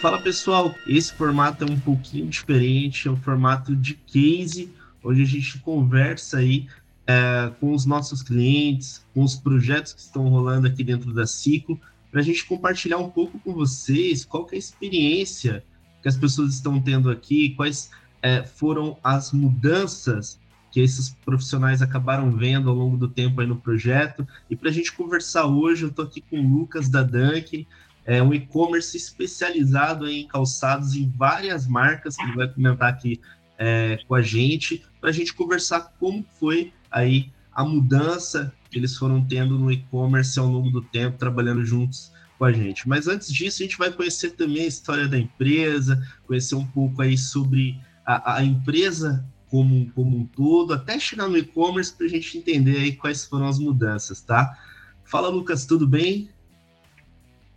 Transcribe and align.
Fala 0.00 0.18
pessoal, 0.22 0.74
esse 0.86 1.12
formato 1.12 1.62
é 1.62 1.70
um 1.70 1.78
pouquinho 1.78 2.26
diferente, 2.26 3.06
é 3.06 3.10
um 3.10 3.16
formato 3.16 3.76
de 3.76 3.92
case, 3.94 4.72
onde 5.04 5.20
a 5.20 5.26
gente 5.26 5.58
conversa 5.58 6.38
aí 6.38 6.66
é, 7.06 7.52
com 7.60 7.74
os 7.74 7.84
nossos 7.84 8.22
clientes, 8.22 9.04
com 9.12 9.22
os 9.22 9.36
projetos 9.36 9.92
que 9.92 10.00
estão 10.00 10.26
rolando 10.28 10.66
aqui 10.66 10.82
dentro 10.82 11.12
da 11.12 11.26
Ciclo, 11.26 11.78
para 12.10 12.20
a 12.20 12.24
gente 12.24 12.46
compartilhar 12.46 12.96
um 12.96 13.10
pouco 13.10 13.38
com 13.40 13.52
vocês 13.52 14.24
qual 14.24 14.48
é 14.50 14.54
a 14.54 14.58
experiência 14.58 15.62
que 16.02 16.08
as 16.08 16.16
pessoas 16.16 16.54
estão 16.54 16.80
tendo 16.80 17.10
aqui, 17.10 17.50
quais 17.50 17.90
é, 18.22 18.42
foram 18.42 18.96
as 19.04 19.32
mudanças 19.32 20.38
que 20.70 20.80
esses 20.80 21.10
profissionais 21.24 21.82
acabaram 21.82 22.30
vendo 22.30 22.70
ao 22.70 22.76
longo 22.76 22.96
do 22.96 23.08
tempo 23.08 23.40
aí 23.40 23.46
no 23.46 23.56
projeto. 23.56 24.26
E 24.48 24.56
para 24.56 24.70
a 24.70 24.72
gente 24.72 24.92
conversar 24.92 25.46
hoje, 25.46 25.82
eu 25.82 25.88
estou 25.88 26.04
aqui 26.04 26.20
com 26.20 26.38
o 26.38 26.48
Lucas 26.48 26.88
da 26.88 27.02
Dunk, 27.02 27.66
é 28.04 28.22
um 28.22 28.32
e-commerce 28.32 28.96
especializado 28.96 30.08
em 30.08 30.26
calçados 30.26 30.94
em 30.94 31.08
várias 31.08 31.66
marcas, 31.66 32.16
que 32.16 32.22
ele 32.22 32.36
vai 32.36 32.48
comentar 32.48 32.88
aqui 32.88 33.20
é, 33.58 33.98
com 34.08 34.14
a 34.14 34.22
gente, 34.22 34.82
para 35.00 35.10
a 35.10 35.12
gente 35.12 35.34
conversar 35.34 35.92
como 35.98 36.24
foi 36.38 36.72
aí 36.90 37.30
a 37.52 37.64
mudança 37.64 38.52
que 38.70 38.78
eles 38.78 38.96
foram 38.96 39.24
tendo 39.24 39.58
no 39.58 39.70
e-commerce 39.70 40.38
ao 40.38 40.46
longo 40.46 40.70
do 40.70 40.80
tempo, 40.80 41.18
trabalhando 41.18 41.64
juntos 41.64 42.10
com 42.38 42.44
a 42.44 42.52
gente. 42.52 42.88
Mas 42.88 43.06
antes 43.06 43.32
disso, 43.32 43.62
a 43.62 43.66
gente 43.66 43.76
vai 43.76 43.92
conhecer 43.92 44.30
também 44.30 44.62
a 44.62 44.68
história 44.68 45.06
da 45.06 45.18
empresa, 45.18 46.02
conhecer 46.26 46.54
um 46.54 46.66
pouco 46.66 47.02
aí 47.02 47.18
sobre 47.18 47.78
a, 48.06 48.36
a 48.36 48.44
empresa 48.44 49.24
como, 49.50 49.90
como 49.92 50.16
um 50.16 50.24
todo, 50.24 50.72
até 50.72 50.98
chegar 50.98 51.28
no 51.28 51.36
e-commerce 51.36 51.92
para 51.92 52.06
a 52.06 52.08
gente 52.08 52.38
entender 52.38 52.76
aí 52.76 52.92
quais 52.92 53.24
foram 53.24 53.48
as 53.48 53.58
mudanças, 53.58 54.20
tá? 54.20 54.56
Fala, 55.04 55.28
Lucas, 55.28 55.66
tudo 55.66 55.86
bem? 55.86 56.30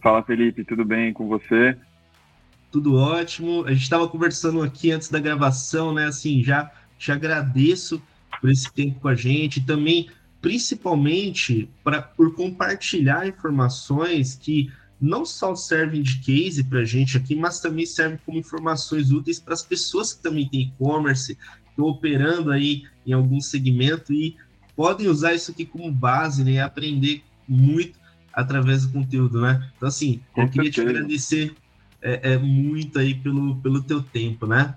Fala, 0.01 0.23
Felipe, 0.23 0.65
tudo 0.65 0.83
bem 0.83 1.13
com 1.13 1.27
você? 1.27 1.77
Tudo 2.71 2.95
ótimo. 2.95 3.63
A 3.65 3.71
gente 3.71 3.83
estava 3.83 4.07
conversando 4.07 4.61
aqui 4.61 4.91
antes 4.91 5.09
da 5.09 5.19
gravação, 5.19 5.93
né? 5.93 6.07
Assim, 6.07 6.43
já 6.43 6.71
te 6.97 7.11
agradeço 7.11 8.01
por 8.41 8.49
esse 8.49 8.71
tempo 8.73 8.99
com 8.99 9.07
a 9.07 9.15
gente, 9.15 9.63
também, 9.65 10.09
principalmente, 10.41 11.69
pra, 11.83 12.01
por 12.01 12.35
compartilhar 12.35 13.27
informações 13.27 14.35
que 14.35 14.71
não 14.99 15.25
só 15.25 15.53
servem 15.53 16.01
de 16.01 16.19
case 16.21 16.63
para 16.63 16.79
a 16.79 16.85
gente 16.85 17.17
aqui, 17.17 17.35
mas 17.35 17.59
também 17.59 17.85
servem 17.85 18.19
como 18.25 18.39
informações 18.39 19.11
úteis 19.11 19.39
para 19.39 19.53
as 19.53 19.61
pessoas 19.61 20.13
que 20.13 20.23
também 20.23 20.47
têm 20.47 20.61
e-commerce, 20.61 21.37
estão 21.73 21.85
operando 21.85 22.51
aí 22.51 22.83
em 23.05 23.13
algum 23.13 23.41
segmento 23.41 24.13
e 24.13 24.35
podem 24.75 25.07
usar 25.07 25.33
isso 25.33 25.51
aqui 25.51 25.65
como 25.65 25.91
base, 25.91 26.43
né? 26.43 26.61
Aprender 26.61 27.23
muito 27.47 27.99
através 28.31 28.85
do 28.85 28.93
conteúdo, 28.93 29.41
né? 29.41 29.69
Então, 29.75 29.87
assim, 29.87 30.21
Com 30.33 30.43
eu 30.43 30.49
queria 30.49 30.71
certeza. 30.71 30.87
te 30.87 30.97
agradecer 30.97 31.55
é, 32.01 32.33
é, 32.33 32.37
muito 32.37 32.97
aí 32.99 33.13
pelo, 33.13 33.57
pelo 33.57 33.83
teu 33.83 34.01
tempo, 34.01 34.47
né? 34.47 34.75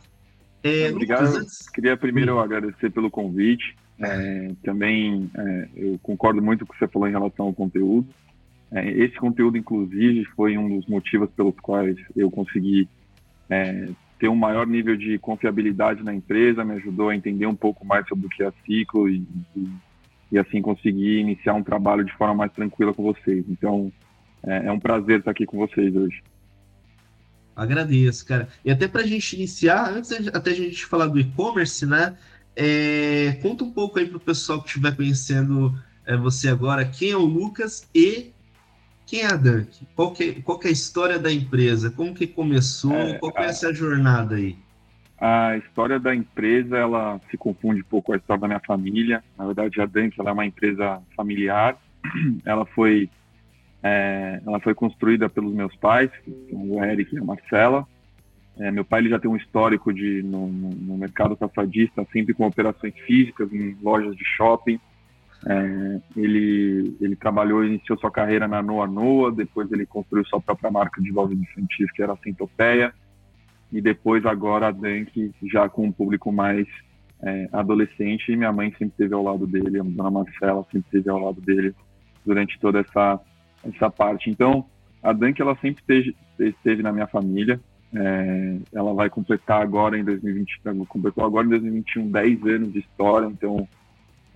É, 0.62 0.91
Obrigado. 0.91 1.27
Lucas. 1.27 1.69
Queria 1.69 1.97
primeiro 1.97 2.34
Sim. 2.34 2.41
agradecer 2.41 2.91
pelo 2.91 3.10
convite. 3.10 3.77
É, 3.98 4.50
também 4.62 5.31
é, 5.34 5.69
eu 5.75 5.98
concordo 6.03 6.42
muito 6.42 6.66
com 6.66 6.72
o 6.72 6.75
que 6.75 6.78
você 6.78 6.91
falou 6.91 7.08
em 7.08 7.12
relação 7.12 7.47
ao 7.47 7.53
conteúdo. 7.53 8.06
É, 8.70 8.91
esse 8.91 9.16
conteúdo, 9.16 9.56
inclusive, 9.56 10.25
foi 10.36 10.58
um 10.58 10.78
dos 10.78 10.86
motivos 10.86 11.31
pelos 11.31 11.55
quais 11.60 11.97
eu 12.14 12.31
consegui 12.31 12.88
ter 14.19 14.28
um 14.28 14.36
maior 14.36 14.67
nível 14.67 14.97
de 14.97 15.19
confiabilidade 15.19 16.03
na 16.03 16.14
empresa, 16.14 16.64
me 16.64 16.75
ajudou 16.75 17.11
a 17.11 17.17
entender 17.17 17.47
um 17.47 17.55
pouco 17.55 17.84
mais 17.84 18.06
sobre 18.09 18.27
o 18.27 18.31
que 18.31 18.42
é 18.42 18.53
ciclo 18.64 19.09
e, 19.09 19.27
e 19.55 19.69
e 20.31 20.39
assim 20.39 20.61
conseguir 20.61 21.19
iniciar 21.19 21.55
um 21.55 21.62
trabalho 21.62 22.05
de 22.05 22.12
forma 22.12 22.34
mais 22.34 22.53
tranquila 22.53 22.92
com 22.92 23.03
vocês. 23.03 23.44
Então, 23.48 23.92
é, 24.42 24.67
é 24.67 24.72
um 24.72 24.81
prazer 24.81 25.20
estar 25.20 25.31
aqui 25.31 25.47
com 25.47 25.59
vocês 25.59 25.94
hoje. 25.94 26.22
Agradeço, 27.55 28.27
cara. 28.27 28.48
E 28.64 28.70
até 28.70 28.87
para 28.87 29.03
a 29.03 29.06
gente 29.06 29.34
iniciar, 29.34 29.91
antes 29.91 30.12
até 30.28 30.50
a 30.50 30.55
gente 30.55 30.84
falar 30.84 31.06
do 31.06 31.19
e-commerce, 31.19 31.87
né? 31.87 32.16
É, 32.54 33.38
conta 33.43 33.65
um 33.65 33.71
pouco 33.71 33.98
aí 33.98 34.06
para 34.06 34.16
o 34.16 34.21
pessoal 34.21 34.60
que 34.60 34.69
estiver 34.69 34.94
conhecendo 34.94 35.78
é, 36.04 36.16
você 36.16 36.48
agora, 36.48 36.84
quem 36.84 37.10
é 37.10 37.16
o 37.16 37.25
Lucas 37.25 37.88
e 37.94 38.33
quem 39.06 39.21
é 39.21 39.27
a 39.27 39.37
Dunk? 39.37 39.87
Qual 39.94 40.12
que, 40.12 40.25
é, 40.25 40.43
qual 40.43 40.59
que 40.59 40.67
é 40.67 40.71
a 40.71 40.72
história 40.72 41.19
da 41.19 41.33
empresa? 41.33 41.91
Como 41.91 42.12
que 42.12 42.27
começou? 42.27 42.93
É, 42.93 43.19
qual 43.19 43.33
que 43.33 43.41
é 43.41 43.47
essa 43.47 43.72
jornada 43.72 44.34
aí? 44.34 44.56
A 45.19 45.56
história 45.56 45.99
da 45.99 46.15
empresa, 46.15 46.77
ela 46.77 47.21
se 47.31 47.39
confunde 47.39 47.81
um 47.81 47.84
pouco 47.84 48.09
com 48.09 48.12
a 48.12 48.16
história 48.16 48.41
da 48.41 48.49
minha 48.49 48.61
família. 48.61 49.25
Na 49.39 49.47
verdade, 49.47 49.81
a 49.81 49.87
Dunk, 49.87 50.19
ela 50.19 50.31
é 50.31 50.33
uma 50.33 50.45
empresa 50.45 51.00
familiar. 51.16 51.78
Ela 52.45 52.65
foi, 52.66 53.11
é, 53.83 54.41
ela 54.47 54.61
foi 54.61 54.75
construída 54.75 55.28
pelos 55.28 55.53
meus 55.53 55.75
pais, 55.75 56.09
o 56.53 56.81
Eric 56.84 57.12
e 57.12 57.19
a 57.19 57.25
Marcela. 57.25 57.84
É, 58.59 58.71
meu 58.71 58.84
pai 58.84 59.00
ele 59.00 59.11
já 59.11 59.19
tem 59.19 59.31
um 59.31 59.37
histórico 59.37 59.93
de 59.93 60.22
no, 60.22 60.47
no, 60.47 60.97
mercado 60.97 61.37
calçadista, 61.37 62.06
sempre 62.12 62.33
com 62.33 62.47
operações 62.47 62.95
físicas 63.06 63.53
em 63.53 63.77
lojas 63.83 64.16
de 64.16 64.25
shopping. 64.25 64.78
É, 65.44 66.00
ele, 66.16 66.97
ele 67.00 67.16
trabalhou, 67.16 67.64
iniciou 67.64 67.98
sua 67.98 68.10
carreira 68.10 68.48
na 68.48 68.62
Noa 68.62 68.86
Noa, 68.86 69.30
depois 69.30 69.70
ele 69.70 69.84
construiu 69.84 70.24
sua 70.24 70.41
própria 70.41 70.70
marca 70.70 71.00
de 71.00 71.12
lojas 71.12 71.38
infantis, 71.38 71.91
que 71.92 72.02
era 72.02 72.14
a 72.14 72.19
Centopeia 72.19 72.92
e 73.72 73.80
depois 73.80 74.24
agora 74.24 74.69
a 74.69 74.70
Dunk 74.70 75.32
já 75.44 75.69
com 75.69 75.84
um 75.84 75.92
público 75.92 76.32
mais 76.32 76.66
é, 77.22 77.48
adolescente 77.52 78.30
e 78.30 78.36
minha 78.36 78.52
mãe 78.52 78.70
sempre 78.70 78.88
esteve 78.88 79.14
ao 79.14 79.22
lado 79.22 79.47
dele, 79.47 79.80
a 79.80 79.82
dona 79.82 80.10
Marcela 80.10 80.64
sempre 80.64 80.86
esteve 80.86 81.10
ao 81.10 81.19
lado 81.19 81.41
dele 81.41 81.74
durante 82.24 82.58
toda 82.58 82.80
essa 82.80 83.20
essa 83.64 83.91
parte. 83.91 84.30
Então 84.30 84.66
a 85.03 85.12
Dunk 85.12 85.41
ela 85.41 85.56
sempre 85.56 85.80
esteve, 85.80 86.16
esteve 86.38 86.82
na 86.82 86.92
minha 86.92 87.06
família. 87.06 87.60
É, 87.94 88.56
ela 88.74 88.92
vai 88.92 89.08
completar 89.08 89.62
agora 89.62 89.98
em 89.98 90.04
2020, 90.04 90.60
completou 90.88 91.24
agora 91.24 91.47
em 91.47 91.50
2021 91.50 92.10
10 92.10 92.47
anos 92.47 92.72
de 92.72 92.80
história. 92.80 93.26
Então 93.26 93.66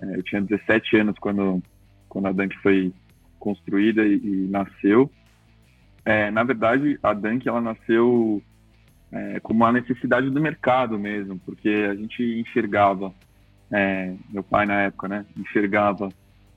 eu 0.02 0.22
tinha 0.22 0.40
17 0.42 0.96
anos 0.96 1.18
quando 1.18 1.62
quando 2.08 2.26
a 2.26 2.32
Dunk 2.32 2.56
foi 2.58 2.92
construída 3.38 4.04
e, 4.04 4.16
e 4.16 4.48
nasceu. 4.50 5.10
É, 6.04 6.30
na 6.30 6.42
verdade, 6.42 6.98
a 7.02 7.12
Dunk 7.14 7.48
ela 7.48 7.60
nasceu 7.60 8.42
é, 9.12 9.40
como 9.40 9.64
a 9.64 9.72
necessidade 9.72 10.28
do 10.28 10.40
mercado 10.40 10.98
mesmo, 10.98 11.38
porque 11.46 11.68
a 11.90 11.94
gente 11.94 12.22
enxergava, 12.22 13.12
é, 13.70 14.14
meu 14.28 14.42
pai 14.42 14.66
na 14.66 14.82
época, 14.82 15.08
né, 15.08 15.24
enxergava 15.36 16.08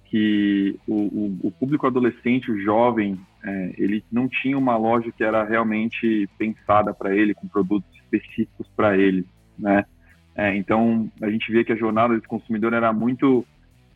que 0.06 0.80
o, 0.88 0.96
o, 0.96 1.40
o 1.48 1.52
público 1.52 1.88
adolescente, 1.88 2.52
o 2.52 2.62
jovem, 2.62 3.20
é, 3.44 3.74
ele 3.78 4.04
não 4.12 4.28
tinha 4.28 4.58
uma 4.58 4.78
loja 4.78 5.12
que 5.12 5.24
era 5.24 5.44
realmente 5.44 6.30
pensada 6.38 6.94
para 6.94 7.16
ele, 7.16 7.34
com 7.34 7.48
produtos 7.48 7.90
específicos 7.96 8.68
para 8.76 8.98
ele, 8.98 9.26
né? 9.58 9.86
É, 10.36 10.56
então 10.56 11.10
a 11.22 11.30
gente 11.30 11.52
via 11.52 11.64
que 11.64 11.72
a 11.72 11.78
jornada 11.78 12.16
desse 12.16 12.28
consumidor 12.28 12.74
era 12.74 12.92
muito, 12.92 13.46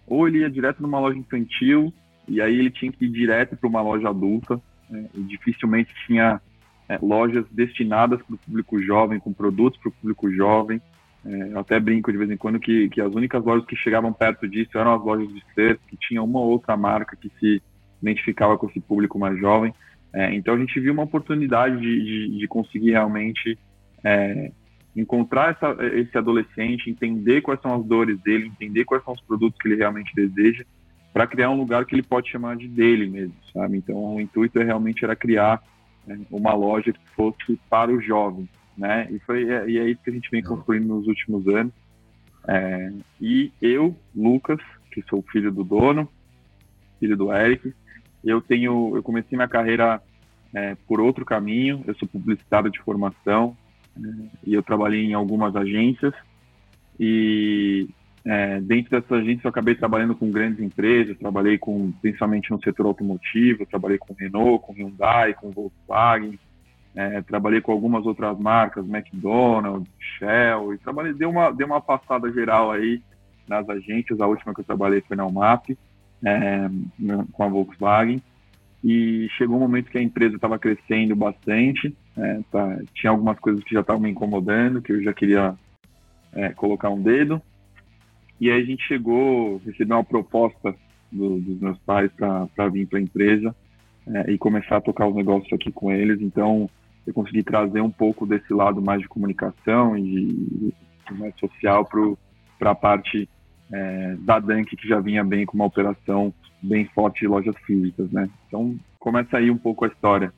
ou 0.05 0.27
ele 0.27 0.39
ia 0.39 0.49
direto 0.49 0.81
numa 0.81 0.99
loja 0.99 1.17
infantil 1.17 1.93
e 2.27 2.41
aí 2.41 2.59
ele 2.59 2.69
tinha 2.69 2.91
que 2.91 3.05
ir 3.05 3.09
direto 3.09 3.55
para 3.55 3.69
uma 3.69 3.81
loja 3.81 4.09
adulta, 4.09 4.61
né, 4.89 5.07
e 5.15 5.21
dificilmente 5.21 5.93
tinha 6.05 6.41
é, 6.89 6.99
lojas 7.01 7.45
destinadas 7.51 8.21
para 8.21 8.35
o 8.35 8.37
público 8.37 8.81
jovem, 8.81 9.19
com 9.19 9.33
produtos 9.33 9.79
para 9.79 9.89
o 9.89 9.93
público 9.93 10.31
jovem. 10.31 10.81
É, 11.25 11.51
eu 11.51 11.59
até 11.59 11.79
brinco 11.79 12.11
de 12.11 12.17
vez 12.17 12.29
em 12.29 12.37
quando 12.37 12.59
que, 12.59 12.89
que 12.89 13.01
as 13.01 13.13
únicas 13.13 13.43
lojas 13.43 13.65
que 13.65 13.75
chegavam 13.75 14.13
perto 14.13 14.47
disso 14.47 14.77
eram 14.77 14.93
as 14.93 15.03
lojas 15.03 15.27
de 15.27 15.43
ser, 15.55 15.79
que 15.87 15.97
tinha 15.97 16.21
uma 16.21 16.39
ou 16.39 16.49
outra 16.49 16.77
marca 16.77 17.15
que 17.15 17.31
se 17.39 17.61
identificava 18.01 18.57
com 18.57 18.67
esse 18.67 18.79
público 18.79 19.17
mais 19.17 19.37
jovem. 19.39 19.73
É, 20.13 20.33
então 20.33 20.53
a 20.53 20.57
gente 20.57 20.79
viu 20.79 20.93
uma 20.93 21.03
oportunidade 21.03 21.79
de, 21.79 22.03
de, 22.03 22.39
de 22.39 22.47
conseguir 22.47 22.91
realmente 22.91 23.57
é, 24.03 24.51
encontrar 24.97 25.51
essa, 25.51 25.85
esse 25.95 26.17
adolescente, 26.17 26.89
entender 26.89 27.41
quais 27.41 27.61
são 27.61 27.75
as 27.75 27.85
dores 27.85 28.19
dele, 28.21 28.47
entender 28.47 28.83
quais 28.83 29.03
são 29.03 29.13
os 29.13 29.21
produtos 29.21 29.59
que 29.61 29.67
ele 29.67 29.75
realmente 29.75 30.13
deseja, 30.15 30.65
para 31.13 31.27
criar 31.27 31.49
um 31.51 31.57
lugar 31.57 31.85
que 31.85 31.95
ele 31.95 32.03
pode 32.03 32.29
chamar 32.29 32.57
de 32.57 32.67
dele 32.67 33.07
mesmo, 33.07 33.35
sabe? 33.53 33.77
Então 33.77 34.15
o 34.15 34.21
intuito 34.21 34.59
é 34.59 34.63
realmente 34.63 35.03
era 35.03 35.15
criar 35.15 35.61
né, 36.05 36.19
uma 36.31 36.53
loja 36.53 36.91
que 36.91 36.99
fosse 37.15 37.59
para 37.69 37.91
o 37.91 38.01
jovem, 38.01 38.49
né? 38.77 39.07
E 39.11 39.19
foi 39.19 39.43
e 39.43 39.77
é 39.77 39.89
isso 39.89 40.01
que 40.03 40.09
a 40.09 40.13
gente 40.13 40.29
vem 40.31 40.43
construindo 40.43 40.87
nos 40.87 41.07
últimos 41.07 41.47
anos. 41.47 41.73
É, 42.47 42.91
e 43.21 43.51
eu, 43.61 43.95
Lucas, 44.15 44.59
que 44.91 45.03
sou 45.09 45.23
filho 45.31 45.51
do 45.51 45.63
dono, 45.63 46.09
filho 46.99 47.17
do 47.17 47.31
Eric, 47.33 47.73
eu 48.23 48.41
tenho, 48.41 48.95
eu 48.95 49.03
comecei 49.03 49.37
minha 49.37 49.47
carreira 49.47 50.01
é, 50.53 50.75
por 50.87 50.99
outro 50.99 51.25
caminho. 51.25 51.83
Eu 51.85 51.95
sou 51.95 52.07
publicitário 52.07 52.71
de 52.71 52.79
formação 52.79 53.55
é, 53.55 53.66
e 54.45 54.53
eu 54.53 54.63
trabalhei 54.63 55.03
em 55.05 55.13
algumas 55.13 55.55
agências. 55.55 56.13
E 56.99 57.87
é, 58.25 58.59
dentro 58.59 58.91
dessas 58.91 59.11
agências 59.11 59.45
eu 59.45 59.49
acabei 59.49 59.75
trabalhando 59.75 60.15
com 60.15 60.29
grandes 60.29 60.59
empresas, 60.59 61.17
trabalhei 61.17 61.57
com 61.57 61.91
principalmente 62.01 62.51
no 62.51 62.61
setor 62.61 62.85
automotivo, 62.85 63.65
trabalhei 63.65 63.97
com 63.97 64.13
Renault, 64.13 64.65
com 64.65 64.73
Hyundai, 64.73 65.33
com 65.33 65.51
Volkswagen, 65.51 66.37
é, 66.95 67.21
trabalhei 67.21 67.61
com 67.61 67.71
algumas 67.71 68.05
outras 68.05 68.37
marcas, 68.39 68.85
McDonald's, 68.85 69.87
Shell, 70.17 70.73
e 70.73 70.77
trabalhei, 70.79 71.13
dei 71.13 71.27
uma, 71.27 71.51
dei 71.51 71.65
uma 71.65 71.79
passada 71.79 72.31
geral 72.31 72.71
aí 72.71 73.01
nas 73.47 73.69
agências, 73.69 74.19
a 74.19 74.27
última 74.27 74.53
que 74.53 74.61
eu 74.61 74.65
trabalhei 74.65 75.01
foi 75.01 75.15
na 75.15 75.25
UMAP, 75.25 75.77
é, 76.25 76.69
com 77.31 77.43
a 77.43 77.47
Volkswagen, 77.47 78.21
e 78.83 79.29
chegou 79.37 79.57
um 79.57 79.61
momento 79.61 79.89
que 79.89 79.97
a 79.97 80.01
empresa 80.01 80.35
estava 80.35 80.59
crescendo 80.59 81.15
bastante, 81.15 81.95
é, 82.17 82.39
tá, 82.51 82.79
tinha 82.93 83.11
algumas 83.11 83.39
coisas 83.39 83.63
que 83.63 83.73
já 83.73 83.81
estavam 83.81 84.01
me 84.01 84.09
incomodando, 84.09 84.81
que 84.81 84.91
eu 84.91 85.03
já 85.03 85.13
queria 85.13 85.55
é, 86.33 86.49
colocar 86.49 86.89
um 86.89 87.01
dedo. 87.01 87.41
E 88.39 88.51
aí 88.51 88.61
a 88.61 88.65
gente 88.65 88.83
chegou, 88.87 89.61
recebeu 89.65 89.97
uma 89.97 90.03
proposta 90.03 90.75
do, 91.11 91.39
dos 91.39 91.59
meus 91.59 91.77
pais 91.79 92.11
para 92.13 92.69
vir 92.69 92.87
para 92.87 92.99
a 92.99 93.01
empresa 93.01 93.55
é, 94.07 94.31
e 94.31 94.37
começar 94.37 94.77
a 94.77 94.81
tocar 94.81 95.07
os 95.07 95.15
negócios 95.15 95.51
aqui 95.53 95.71
com 95.71 95.91
eles. 95.91 96.21
Então, 96.21 96.69
eu 97.05 97.13
consegui 97.13 97.43
trazer 97.43 97.81
um 97.81 97.89
pouco 97.89 98.25
desse 98.25 98.53
lado 98.53 98.81
mais 98.81 99.01
de 99.01 99.07
comunicação 99.07 99.97
e 99.97 100.01
de, 100.01 100.73
mais 101.11 101.33
social 101.39 101.87
para 102.59 102.71
a 102.71 102.75
parte 102.75 103.29
é, 103.71 104.15
da 104.19 104.39
Dunk, 104.39 104.75
que 104.75 104.87
já 104.87 104.99
vinha 104.99 105.23
bem 105.23 105.45
com 105.45 105.55
uma 105.55 105.65
operação 105.65 106.33
bem 106.61 106.85
forte 106.85 107.21
de 107.21 107.27
lojas 107.27 107.55
físicas, 107.65 108.11
né? 108.11 108.29
Então, 108.47 108.75
começa 108.99 109.37
aí 109.37 109.49
um 109.49 109.57
pouco 109.57 109.85
a 109.85 109.87
história. 109.87 110.33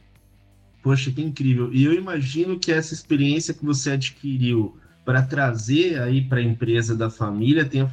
Poxa, 0.81 1.11
que 1.11 1.21
incrível. 1.21 1.69
E 1.73 1.83
eu 1.83 1.93
imagino 1.93 2.57
que 2.57 2.71
essa 2.71 2.93
experiência 2.93 3.53
que 3.53 3.65
você 3.65 3.91
adquiriu 3.91 4.77
para 5.03 5.21
trazer 5.21 6.01
aí 6.01 6.21
para 6.21 6.39
a 6.39 6.43
empresa 6.43 6.95
da 6.95 7.09
família 7.09 7.65
tenha 7.65 7.91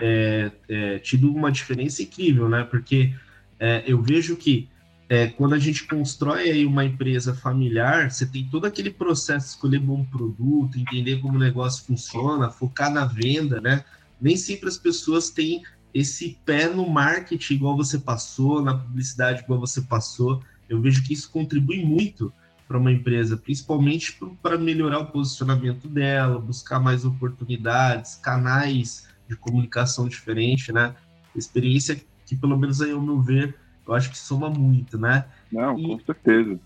é, 0.00 0.50
é, 0.68 0.98
tido 0.98 1.32
uma 1.32 1.52
diferença 1.52 2.02
incrível, 2.02 2.48
né? 2.48 2.64
Porque 2.64 3.14
é, 3.58 3.84
eu 3.86 4.02
vejo 4.02 4.36
que 4.36 4.68
é, 5.08 5.26
quando 5.26 5.54
a 5.54 5.58
gente 5.58 5.86
constrói 5.86 6.50
aí 6.50 6.64
uma 6.64 6.84
empresa 6.84 7.34
familiar, 7.34 8.10
você 8.10 8.24
tem 8.24 8.48
todo 8.48 8.64
aquele 8.64 8.90
processo 8.90 9.46
de 9.46 9.52
escolher 9.52 9.78
bom 9.78 10.04
produto, 10.04 10.78
entender 10.78 11.20
como 11.20 11.36
o 11.36 11.38
negócio 11.38 11.84
funciona, 11.84 12.50
focar 12.50 12.90
na 12.90 13.04
venda, 13.04 13.60
né? 13.60 13.84
Nem 14.20 14.36
sempre 14.36 14.68
as 14.68 14.78
pessoas 14.78 15.28
têm 15.28 15.62
esse 15.92 16.38
pé 16.46 16.68
no 16.68 16.88
marketing 16.88 17.54
igual 17.54 17.76
você 17.76 17.98
passou, 17.98 18.62
na 18.62 18.74
publicidade 18.74 19.42
igual 19.42 19.60
você 19.60 19.82
passou. 19.82 20.42
Eu 20.72 20.80
vejo 20.80 21.02
que 21.04 21.12
isso 21.12 21.30
contribui 21.30 21.84
muito 21.84 22.32
para 22.66 22.78
uma 22.78 22.90
empresa, 22.90 23.36
principalmente 23.36 24.18
para 24.42 24.56
melhorar 24.56 25.00
o 25.00 25.06
posicionamento 25.06 25.86
dela, 25.86 26.38
buscar 26.38 26.80
mais 26.80 27.04
oportunidades, 27.04 28.14
canais 28.14 29.06
de 29.28 29.36
comunicação 29.36 30.08
diferente, 30.08 30.72
né? 30.72 30.94
Experiência 31.36 32.00
que, 32.24 32.34
pelo 32.34 32.56
menos 32.56 32.80
aí, 32.80 32.90
ao 32.90 33.00
meu 33.00 33.20
ver, 33.20 33.54
eu 33.86 33.92
acho 33.92 34.10
que 34.10 34.16
soma 34.16 34.48
muito, 34.48 34.96
né? 34.96 35.26
Não, 35.50 35.78
e, 35.78 35.86
com 35.86 36.00
certeza. 36.00 36.58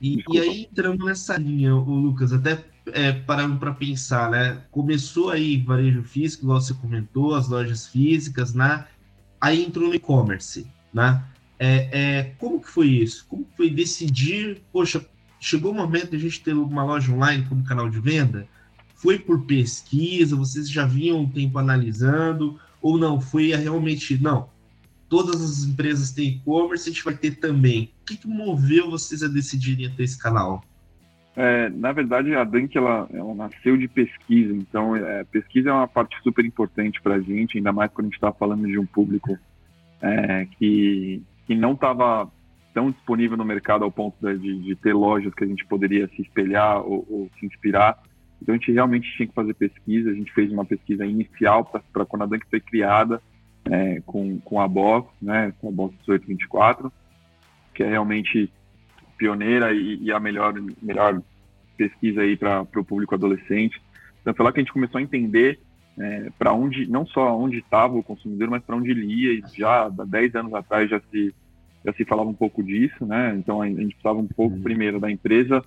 E, 0.00 0.24
e, 0.28 0.38
aí, 0.38 0.62
entrando 0.70 1.04
nessa 1.04 1.36
linha, 1.36 1.76
o 1.76 1.94
Lucas, 1.94 2.32
até 2.32 2.64
é, 2.86 3.12
parando 3.12 3.56
para 3.58 3.72
pensar, 3.72 4.30
né? 4.30 4.62
Começou 4.70 5.30
aí 5.30 5.58
varejo 5.58 6.02
físico, 6.02 6.44
igual 6.44 6.60
você 6.60 6.74
comentou, 6.74 7.36
as 7.36 7.48
lojas 7.48 7.86
físicas, 7.86 8.52
né? 8.52 8.84
Aí 9.40 9.64
entrou 9.64 9.88
no 9.88 9.94
e-commerce, 9.94 10.66
né? 10.92 11.22
É, 11.58 11.88
é, 11.92 12.22
como 12.38 12.60
que 12.60 12.68
foi 12.68 12.88
isso? 12.88 13.26
Como 13.28 13.46
foi 13.56 13.68
decidir, 13.68 14.62
poxa, 14.72 15.04
chegou 15.40 15.72
o 15.72 15.74
momento 15.74 16.10
de 16.10 16.16
a 16.16 16.20
gente 16.20 16.42
ter 16.42 16.54
uma 16.54 16.84
loja 16.84 17.12
online 17.12 17.44
como 17.48 17.64
canal 17.64 17.90
de 17.90 17.98
venda? 18.00 18.46
Foi 18.94 19.18
por 19.18 19.44
pesquisa, 19.44 20.36
vocês 20.36 20.70
já 20.70 20.86
vinham 20.86 21.20
um 21.20 21.28
tempo 21.28 21.58
analisando, 21.58 22.58
ou 22.80 22.98
não? 22.98 23.20
Foi 23.20 23.54
realmente, 23.54 24.20
não, 24.20 24.48
todas 25.08 25.42
as 25.42 25.64
empresas 25.64 26.12
têm 26.12 26.28
e-commerce, 26.28 26.88
a 26.88 26.92
gente 26.92 27.04
vai 27.04 27.14
ter 27.14 27.36
também. 27.36 27.92
O 28.02 28.06
que, 28.06 28.16
que 28.16 28.28
moveu 28.28 28.90
vocês 28.90 29.22
a 29.22 29.28
decidirem 29.28 29.90
ter 29.90 30.04
esse 30.04 30.18
canal? 30.18 30.62
É, 31.36 31.68
na 31.70 31.92
verdade, 31.92 32.34
a 32.34 32.42
Dunk 32.42 32.76
ela, 32.76 33.08
ela 33.12 33.34
nasceu 33.34 33.76
de 33.76 33.86
pesquisa, 33.86 34.52
então 34.52 34.96
é, 34.96 35.22
pesquisa 35.22 35.70
é 35.70 35.72
uma 35.72 35.86
parte 35.86 36.20
super 36.22 36.44
importante 36.44 37.00
para 37.00 37.14
a 37.14 37.20
gente, 37.20 37.58
ainda 37.58 37.72
mais 37.72 37.92
quando 37.92 38.06
a 38.06 38.08
gente 38.08 38.16
está 38.16 38.32
falando 38.32 38.66
de 38.66 38.76
um 38.76 38.84
público 38.84 39.38
é, 40.02 40.46
que, 40.58 41.22
que 41.48 41.54
não 41.54 41.72
estava 41.72 42.30
tão 42.74 42.90
disponível 42.90 43.38
no 43.38 43.44
mercado 43.44 43.82
ao 43.82 43.90
ponto 43.90 44.14
de, 44.38 44.58
de, 44.60 44.76
ter 44.76 44.92
lojas 44.92 45.32
que 45.32 45.42
a 45.42 45.46
gente 45.46 45.64
poderia 45.64 46.06
se 46.08 46.20
espelhar 46.20 46.80
ou, 46.82 47.06
ou, 47.08 47.30
se 47.40 47.46
inspirar. 47.46 47.98
Então 48.40 48.54
a 48.54 48.58
gente 48.58 48.70
realmente 48.70 49.10
tinha 49.16 49.26
que 49.26 49.34
fazer 49.34 49.54
pesquisa, 49.54 50.10
a 50.10 50.14
gente 50.14 50.30
fez 50.34 50.52
uma 50.52 50.66
pesquisa 50.66 51.06
inicial 51.06 51.64
para 51.64 52.04
quando 52.04 52.22
a 52.22 52.26
Dunk 52.26 52.46
foi 52.50 52.60
criada, 52.60 53.20
é, 53.64 54.00
com, 54.04 54.38
com 54.40 54.60
a 54.60 54.68
Box, 54.68 55.10
né, 55.22 55.54
com 55.58 55.70
a 55.70 55.72
Box 55.72 55.94
1824, 56.06 56.92
que 57.74 57.82
é 57.82 57.88
realmente 57.88 58.52
pioneira 59.16 59.72
e, 59.72 60.02
e 60.02 60.12
a 60.12 60.20
melhor, 60.20 60.54
melhor 60.82 61.22
pesquisa 61.78 62.20
aí 62.20 62.36
para 62.36 62.60
o 62.60 62.84
público 62.84 63.14
adolescente. 63.14 63.80
Então 64.20 64.34
foi 64.34 64.44
lá 64.44 64.52
que 64.52 64.60
a 64.60 64.62
gente 64.62 64.72
começou 64.72 64.98
a 64.98 65.02
entender 65.02 65.58
é, 65.98 66.30
para 66.38 66.52
onde, 66.52 66.86
não 66.86 67.06
só 67.06 67.36
onde 67.36 67.58
estava 67.58 67.96
o 67.96 68.02
consumidor, 68.02 68.48
mas 68.48 68.62
para 68.62 68.76
onde 68.76 68.90
ele 68.90 69.06
ia. 69.06 69.32
E 69.32 69.42
já 69.54 69.86
há 69.86 69.88
10 69.88 70.34
anos 70.36 70.54
atrás 70.54 70.88
já 70.88 71.00
se, 71.10 71.34
já 71.84 71.92
se 71.92 72.04
falava 72.04 72.28
um 72.28 72.34
pouco 72.34 72.62
disso, 72.62 73.04
né? 73.04 73.34
Então 73.36 73.60
a 73.60 73.66
gente 73.66 73.94
precisava 73.94 74.18
um 74.18 74.26
pouco 74.26 74.56
uhum. 74.56 74.62
primeiro 74.62 75.00
da 75.00 75.10
empresa 75.10 75.62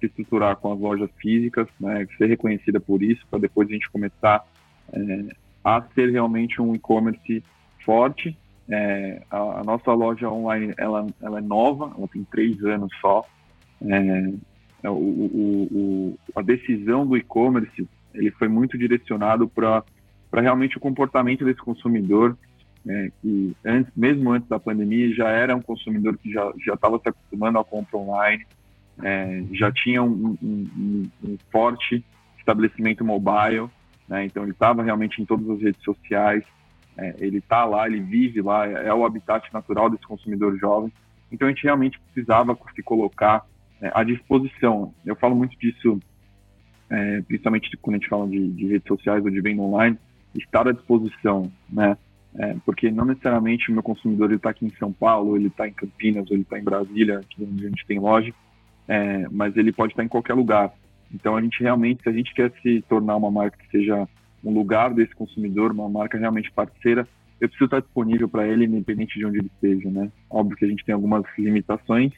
se 0.00 0.06
estruturar 0.06 0.56
com 0.56 0.72
as 0.72 0.78
lojas 0.78 1.10
físicas, 1.18 1.68
né, 1.80 2.06
ser 2.18 2.26
reconhecida 2.26 2.78
por 2.78 3.02
isso, 3.02 3.26
para 3.30 3.38
depois 3.38 3.68
a 3.68 3.72
gente 3.72 3.90
começar 3.90 4.44
é, 4.92 5.24
a 5.64 5.82
ser 5.94 6.10
realmente 6.10 6.60
um 6.60 6.74
e-commerce 6.74 7.42
forte. 7.84 8.36
É, 8.68 9.22
a, 9.30 9.60
a, 9.60 9.64
nossa 9.64 9.92
loja 9.92 10.28
online 10.28 10.74
ela, 10.76 11.06
ela 11.22 11.38
é 11.38 11.42
nova, 11.42 11.94
ela 11.96 12.08
tem 12.08 12.24
três 12.24 12.62
anos 12.64 12.92
só. 13.00 13.24
É, 13.82 14.32
é 14.82 14.90
o, 14.90 14.94
o, 14.94 15.68
o, 15.72 16.18
a 16.34 16.42
decisão 16.42 17.06
do 17.06 17.16
e-commerce 17.16 17.88
ele 18.16 18.30
foi 18.32 18.48
muito 18.48 18.76
direcionado 18.76 19.48
para 19.48 19.84
realmente 20.32 20.76
o 20.76 20.80
comportamento 20.80 21.44
desse 21.44 21.60
consumidor 21.60 22.36
é, 22.88 23.10
que 23.20 23.56
antes, 23.64 23.92
mesmo 23.96 24.30
antes 24.30 24.48
da 24.48 24.60
pandemia 24.60 25.12
já 25.14 25.28
era 25.28 25.56
um 25.56 25.62
consumidor 25.62 26.16
que 26.18 26.30
já 26.30 26.52
estava 26.72 26.98
se 26.98 27.08
acostumando 27.08 27.58
à 27.58 27.64
compra 27.64 27.98
online, 27.98 28.46
é, 29.02 29.42
já 29.52 29.72
tinha 29.72 30.02
um, 30.02 30.36
um, 30.40 30.68
um, 30.76 31.10
um 31.24 31.36
forte 31.50 32.04
estabelecimento 32.38 33.04
mobile 33.04 33.68
né? 34.08 34.24
Então 34.24 34.42
ele 34.42 34.52
estava 34.52 34.82
realmente 34.82 35.20
em 35.20 35.24
todas 35.24 35.48
as 35.50 35.60
redes 35.60 35.82
sociais, 35.82 36.44
é, 36.96 37.14
ele 37.18 37.38
está 37.38 37.64
lá, 37.64 37.86
ele 37.86 38.00
vive 38.00 38.40
lá, 38.40 38.66
é, 38.66 38.92
o 38.92 39.04
habitat 39.04 39.52
natural 39.52 39.90
desse 39.90 40.06
consumidor 40.06 40.56
jovem. 40.58 40.92
Então 41.30 41.48
a 41.48 41.50
gente 41.50 41.64
realmente 41.64 42.00
precisava 42.00 42.56
se 42.74 42.82
colocar 42.82 43.44
é, 43.80 43.90
à 43.94 44.02
disposição. 44.02 44.94
Eu 45.04 45.16
falo 45.16 45.34
muito 45.34 45.58
disso, 45.58 46.00
é, 46.90 47.22
principalmente 47.22 47.76
quando 47.78 47.96
a 47.96 47.98
gente 47.98 48.08
fala 48.08 48.28
de, 48.28 48.48
de, 48.48 48.66
redes 48.66 48.86
sociais 48.86 49.24
ou 49.24 49.30
de 49.30 49.40
venda 49.40 49.62
online, 49.62 49.98
estar 50.34 50.68
à 50.68 50.72
disposição, 50.72 51.50
né? 51.68 51.96
É, 52.38 52.54
porque 52.66 52.90
não 52.90 53.06
necessariamente 53.06 53.70
o 53.70 53.72
meu 53.72 53.82
consumidor 53.82 54.30
está 54.30 54.50
aqui 54.50 54.66
em 54.66 54.72
São 54.78 54.92
Paulo, 54.92 55.36
ele 55.36 55.46
está 55.46 55.66
em 55.66 55.72
Campinas, 55.72 56.28
ou 56.28 56.36
ele 56.36 56.42
está 56.42 56.58
em 56.58 56.64
Brasília, 56.64 57.22
que 57.30 57.42
onde 57.42 57.64
a 57.64 57.68
gente 57.70 57.86
tem 57.86 57.98
loja, 57.98 58.32
é, 58.86 59.26
mas 59.30 59.56
ele 59.56 59.72
pode 59.72 59.94
estar 59.94 60.04
em 60.04 60.08
qualquer 60.08 60.34
lugar. 60.34 60.70
Então 61.14 61.34
a 61.34 61.40
gente 61.40 61.62
realmente, 61.62 62.02
se 62.02 62.08
a 62.08 62.12
gente 62.12 62.34
quer 62.34 62.52
se 62.62 62.82
tornar 62.88 63.16
uma 63.16 63.30
marca 63.30 63.56
que 63.56 63.70
seja 63.70 64.06
um 64.44 64.52
lugar 64.52 64.92
desse 64.92 65.14
consumidor, 65.14 65.72
uma 65.72 65.88
marca 65.88 66.18
realmente 66.18 66.52
parceira, 66.52 67.08
eu 67.40 67.48
preciso 67.48 67.66
estar 67.66 67.80
disponível 67.80 68.28
para 68.28 68.46
ele, 68.46 68.64
independente 68.64 69.18
de 69.18 69.24
onde 69.24 69.38
ele 69.38 69.50
esteja, 69.54 69.90
né? 69.90 70.10
Óbvio 70.30 70.56
que 70.56 70.64
a 70.64 70.68
gente 70.68 70.84
tem 70.84 70.94
algumas 70.94 71.24
limitações, 71.38 72.12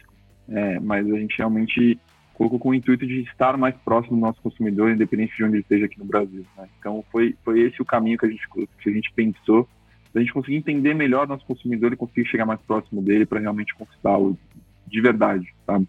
é, 0.49 0.81
mas 0.81 1.07
a 1.11 1.19
gente 1.19 1.37
realmente 1.39 1.99
colocou 2.39 2.61
com 2.61 2.69
o 2.69 2.75
intuito 2.75 3.05
de 3.05 3.23
estar 3.23 3.57
mais 3.57 3.75
próximo 3.85 4.17
do 4.17 4.21
nosso 4.21 4.41
consumidor, 4.41 4.93
independente 4.93 5.37
de 5.37 5.43
onde 5.43 5.55
ele 5.55 5.63
esteja 5.63 5.87
aqui 5.87 5.99
no 5.99 6.05
Brasil. 6.05 6.47
Né? 6.57 6.69
Então 6.79 7.05
foi, 7.11 7.35
foi 7.45 7.61
esse 7.63 7.83
o 7.83 7.85
caminho 7.85 8.17
que 8.17 8.27
a 8.27 8.31
gente, 8.31 8.49
que 8.81 8.89
a 8.89 8.93
gente 8.93 9.13
pensou, 9.13 9.69
a 10.15 10.21
gente 10.21 10.33
conseguir 10.33 10.57
entender 10.57 10.95
melhor 10.95 11.27
nosso 11.27 11.45
consumidor 11.45 11.93
e 11.93 11.97
conseguir 11.97 12.27
chegar 12.27 12.47
mais 12.47 12.61
próximo 12.61 13.03
dele 13.03 13.27
para 13.27 13.41
realmente 13.41 13.75
conquistá-lo 13.75 14.39
de 14.87 15.01
verdade, 15.01 15.53
sabe? 15.67 15.87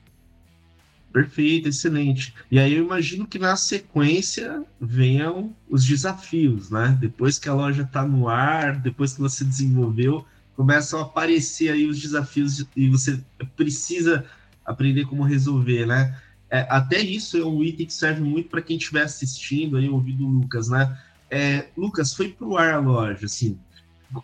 Perfeito, 1.14 1.70
excelente. 1.70 2.34
E 2.52 2.60
aí 2.60 2.74
eu 2.74 2.84
imagino 2.84 3.26
que 3.26 3.40
na 3.40 3.56
sequência 3.56 4.64
venham 4.82 5.56
os 5.70 5.86
desafios, 5.86 6.70
né? 6.70 6.98
Depois 7.00 7.40
que 7.40 7.48
a 7.48 7.54
loja 7.54 7.84
está 7.84 8.06
no 8.06 8.28
ar, 8.28 8.76
depois 8.78 9.14
que 9.14 9.22
você 9.22 9.44
desenvolveu, 9.44 10.26
começam 10.56 11.00
a 11.00 11.04
aparecer 11.04 11.72
aí 11.72 11.86
os 11.86 12.00
desafios 12.00 12.66
e 12.76 12.90
você 12.90 13.20
precisa 13.56 14.26
aprender 14.66 15.06
como 15.06 15.24
resolver, 15.24 15.86
né? 15.88 16.16
É, 16.52 16.66
até 16.70 17.00
isso 17.00 17.38
é 17.38 17.46
um 17.46 17.64
item 17.64 17.86
que 17.86 17.94
serve 17.94 18.22
muito 18.22 18.50
para 18.50 18.62
quem 18.62 18.78
estiver 18.78 19.04
assistindo 19.04 19.78
aí, 19.78 19.88
ouvindo 19.88 20.26
o 20.26 20.30
Lucas, 20.30 20.68
né? 20.68 20.98
É, 21.30 21.68
Lucas, 21.78 22.14
foi 22.14 22.30
para 22.30 22.48
o 22.48 22.58
ar 22.58 22.74
a 22.74 22.80
loja, 22.80 23.26
assim. 23.26 23.60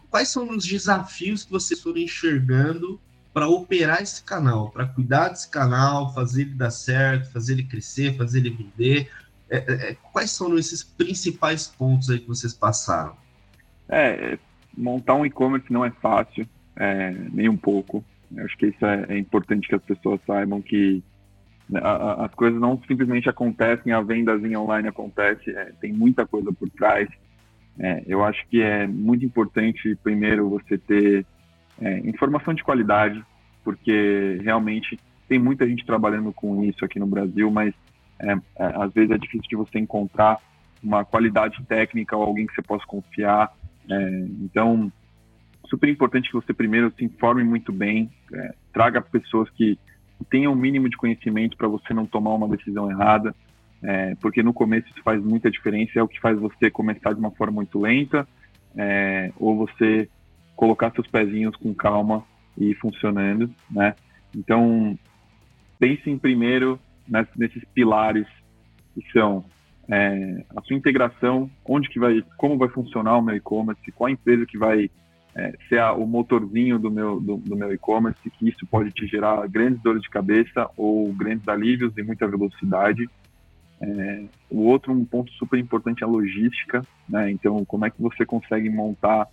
Quais 0.09 0.29
são 0.29 0.49
os 0.49 0.65
desafios 0.65 1.43
que 1.43 1.51
vocês 1.51 1.79
foram 1.79 1.99
enxergando 1.99 2.99
para 3.31 3.47
operar 3.47 4.01
esse 4.01 4.23
canal, 4.23 4.71
para 4.71 4.87
cuidar 4.87 5.29
desse 5.29 5.49
canal, 5.49 6.13
fazer 6.13 6.43
ele 6.43 6.55
dar 6.55 6.71
certo, 6.71 7.31
fazer 7.31 7.53
ele 7.53 7.63
crescer, 7.63 8.17
fazer 8.17 8.39
ele 8.39 8.49
vender? 8.49 9.11
É, 9.49 9.57
é, 9.57 9.91
é, 9.91 9.97
quais 10.11 10.31
são 10.31 10.57
esses 10.57 10.83
principais 10.83 11.67
pontos 11.67 12.09
aí 12.09 12.19
que 12.19 12.27
vocês 12.27 12.53
passaram? 12.53 13.15
É, 13.87 14.39
montar 14.75 15.13
um 15.13 15.25
e-commerce 15.25 15.71
não 15.71 15.85
é 15.85 15.91
fácil, 15.91 16.47
é, 16.75 17.11
nem 17.31 17.47
um 17.47 17.57
pouco. 17.57 18.03
Eu 18.35 18.45
acho 18.45 18.57
que 18.57 18.67
isso 18.67 18.83
é, 18.83 19.17
importante 19.17 19.67
que 19.67 19.75
as 19.75 19.83
pessoas 19.83 20.19
saibam 20.25 20.61
que 20.61 21.03
as 21.73 22.33
coisas 22.35 22.59
não 22.59 22.79
simplesmente 22.87 23.27
acontecem, 23.27 23.91
a 23.91 24.01
vendazinha 24.01 24.59
online 24.59 24.87
acontece, 24.87 25.49
é, 25.49 25.71
tem 25.81 25.91
muita 25.91 26.25
coisa 26.25 26.51
por 26.53 26.69
trás. 26.69 27.09
eu 28.07 28.23
acho 28.23 28.47
que 28.47 28.61
é 28.61 28.87
muito 28.87 29.25
importante, 29.25 29.97
primeiro, 30.03 30.49
você 30.49 30.77
ter 30.77 31.25
é, 31.81 31.99
informação 31.99 32.53
de 32.53 32.63
qualidade, 32.63 33.23
porque 33.63 34.39
realmente 34.43 34.99
tem 35.27 35.39
muita 35.39 35.67
gente 35.67 35.85
trabalhando 35.85 36.31
com 36.31 36.63
isso 36.63 36.85
aqui 36.85 36.99
no 36.99 37.07
Brasil, 37.07 37.49
mas 37.49 37.73
é, 38.19 38.31
é, 38.31 38.39
às 38.57 38.93
vezes 38.93 39.11
é 39.11 39.17
difícil 39.17 39.49
de 39.49 39.55
você 39.55 39.79
encontrar 39.79 40.39
uma 40.81 41.03
qualidade 41.03 41.63
técnica 41.65 42.15
ou 42.15 42.23
alguém 42.23 42.45
que 42.45 42.53
você 42.53 42.61
possa 42.61 42.85
confiar. 42.85 43.51
É, 43.89 44.09
então, 44.41 44.91
super 45.67 45.89
importante 45.89 46.29
que 46.29 46.35
você 46.35 46.53
primeiro 46.53 46.93
se 46.95 47.03
informe 47.03 47.43
muito 47.43 47.71
bem, 47.71 48.09
é, 48.33 48.53
traga 48.71 49.01
pessoas 49.01 49.49
que 49.51 49.77
tenham 50.29 50.53
o 50.53 50.55
um 50.55 50.59
mínimo 50.59 50.89
de 50.89 50.97
conhecimento 50.97 51.57
para 51.57 51.67
você 51.67 51.93
não 51.93 52.05
tomar 52.05 52.33
uma 52.33 52.47
decisão 52.47 52.89
errada, 52.89 53.35
é, 53.83 54.15
porque 54.15 54.41
no 54.41 54.53
começo 54.53 54.87
isso 54.89 55.03
faz 55.03 55.21
muita 55.23 55.51
diferença, 55.51 55.99
é 55.99 56.03
o 56.03 56.07
que 56.07 56.19
faz 56.19 56.39
você 56.39 56.71
começar 56.71 57.13
de 57.13 57.19
uma 57.19 57.31
forma 57.31 57.55
muito 57.55 57.79
lenta, 57.79 58.27
é, 58.75 59.31
ou 59.37 59.55
você 59.55 60.09
colocar 60.55 60.91
seus 60.91 61.07
pezinhos 61.07 61.55
com 61.57 61.73
calma 61.73 62.23
e 62.57 62.73
funcionando, 62.75 63.49
né? 63.69 63.93
Então, 64.35 64.97
pensem 65.77 66.17
primeiro 66.17 66.79
nesses 67.35 67.63
pilares 67.73 68.27
que 68.93 69.11
são 69.11 69.45
é, 69.89 70.43
a 70.55 70.61
sua 70.61 70.75
integração, 70.75 71.49
onde 71.65 71.89
que 71.89 71.99
vai, 71.99 72.23
como 72.37 72.57
vai 72.57 72.69
funcionar 72.69 73.17
o 73.17 73.21
meu 73.21 73.35
e-commerce, 73.35 73.91
qual 73.91 74.09
empresa 74.09 74.45
que 74.45 74.57
vai 74.57 74.89
é, 75.35 75.53
ser 75.67 75.79
a, 75.79 75.93
o 75.93 76.07
motorzinho 76.07 76.79
do 76.79 76.89
meu 76.89 77.19
do, 77.19 77.37
do 77.37 77.55
meu 77.55 77.73
e-commerce, 77.73 78.29
que 78.29 78.49
isso 78.49 78.65
pode 78.65 78.91
te 78.91 79.05
gerar 79.05 79.45
grandes 79.47 79.81
dores 79.81 80.01
de 80.01 80.09
cabeça 80.09 80.69
ou 80.77 81.11
grandes 81.13 81.47
alívios 81.47 81.95
e 81.97 82.03
muita 82.03 82.27
velocidade. 82.27 83.07
É, 83.81 84.23
o 84.49 84.61
outro 84.61 84.93
um 84.93 85.03
ponto 85.03 85.31
super 85.33 85.59
importante 85.59 86.03
é 86.03 86.05
a 86.05 86.09
logística, 86.09 86.81
né? 87.09 87.29
Então, 87.29 87.65
como 87.65 87.85
é 87.85 87.89
que 87.89 88.01
você 88.01 88.25
consegue 88.25 88.69
montar 88.69 89.27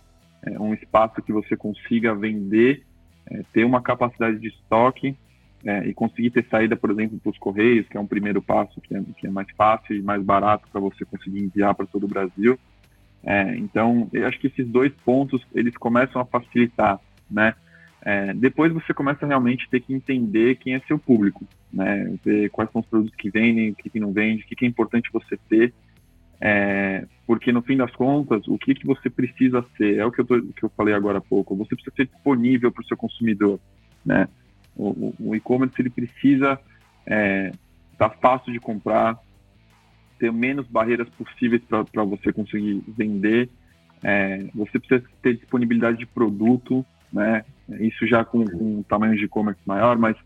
é, 0.45 0.59
um 0.59 0.73
espaço 0.73 1.21
que 1.21 1.31
você 1.31 1.55
consiga 1.55 2.13
vender, 2.13 2.83
é, 3.31 3.41
ter 3.53 3.63
uma 3.63 3.81
capacidade 3.81 4.37
de 4.39 4.49
estoque 4.49 5.15
é, 5.65 5.87
e 5.87 5.93
conseguir 5.93 6.31
ter 6.31 6.45
saída, 6.49 6.75
por 6.75 6.91
exemplo, 6.91 7.17
para 7.19 7.31
os 7.31 7.37
correios, 7.37 7.87
que 7.87 7.95
é 7.95 7.99
um 7.99 8.05
primeiro 8.05 8.41
passo 8.41 8.81
que 8.81 8.93
é, 8.93 9.01
que 9.17 9.27
é 9.27 9.29
mais 9.29 9.47
fácil 9.55 9.95
e 9.95 10.01
mais 10.01 10.21
barato 10.21 10.67
para 10.69 10.81
você 10.81 11.05
conseguir 11.05 11.39
enviar 11.39 11.73
para 11.73 11.85
todo 11.85 12.03
o 12.03 12.09
Brasil. 12.09 12.59
É, 13.25 13.55
então, 13.55 14.09
eu 14.11 14.27
acho 14.27 14.39
que 14.39 14.47
esses 14.47 14.67
dois 14.67 14.91
pontos 15.05 15.41
eles 15.53 15.75
começam 15.77 16.21
a 16.21 16.25
facilitar, 16.25 16.99
né? 17.29 17.53
É, 18.05 18.33
depois 18.33 18.73
você 18.73 18.93
começa 18.93 19.25
realmente 19.25 19.65
a 19.65 19.69
ter 19.69 19.79
que 19.79 19.93
entender 19.93 20.55
quem 20.55 20.73
é 20.73 20.79
seu 20.81 20.99
público, 20.99 21.45
né? 21.71 22.13
Ver 22.23 22.49
quais 22.49 22.69
são 22.71 22.81
os 22.81 22.87
produtos 22.87 23.15
que 23.15 23.29
vendem, 23.29 23.69
o 23.69 23.75
que, 23.75 23.89
que 23.89 23.99
não 23.99 24.11
vende, 24.11 24.43
o 24.43 24.45
que, 24.45 24.55
que 24.55 24.65
é 24.65 24.67
importante 24.67 25.09
você 25.11 25.37
ter, 25.49 25.73
é, 26.45 27.05
porque 27.25 27.53
no 27.53 27.61
fim 27.61 27.77
das 27.77 27.91
contas, 27.91 28.45
o 28.49 28.57
que, 28.57 28.75
que 28.75 28.85
você 28.85 29.09
precisa 29.09 29.65
ser, 29.77 29.99
é 29.99 30.05
o 30.05 30.11
que 30.11 30.19
eu, 30.19 30.25
tô, 30.25 30.41
que 30.41 30.63
eu 30.63 30.69
falei 30.75 30.93
agora 30.93 31.19
há 31.19 31.21
pouco, 31.21 31.55
você 31.55 31.73
precisa 31.73 31.95
ser 31.95 32.07
disponível 32.07 32.69
para 32.69 32.81
o 32.81 32.85
seu 32.85 32.97
consumidor, 32.97 33.61
né? 34.05 34.27
O, 34.75 35.13
o 35.17 35.33
e-commerce 35.33 35.79
ele 35.79 35.89
precisa 35.89 36.59
estar 36.99 37.15
é, 37.15 37.53
tá 37.97 38.09
fácil 38.09 38.51
de 38.51 38.59
comprar, 38.59 39.17
ter 40.19 40.31
menos 40.31 40.67
barreiras 40.67 41.07
possíveis 41.09 41.61
para 41.63 42.03
você 42.03 42.31
conseguir 42.31 42.83
vender. 42.87 43.49
É, 44.03 44.45
você 44.53 44.79
precisa 44.79 45.03
ter 45.21 45.35
disponibilidade 45.35 45.97
de 45.97 46.05
produto, 46.05 46.85
né? 47.11 47.45
Isso 47.79 48.05
já 48.05 48.25
com, 48.25 48.45
com 48.45 48.83
tamanhos 48.83 49.17
de 49.17 49.25
e-commerce 49.25 49.61
maior, 49.65 49.97
mas 49.97 50.17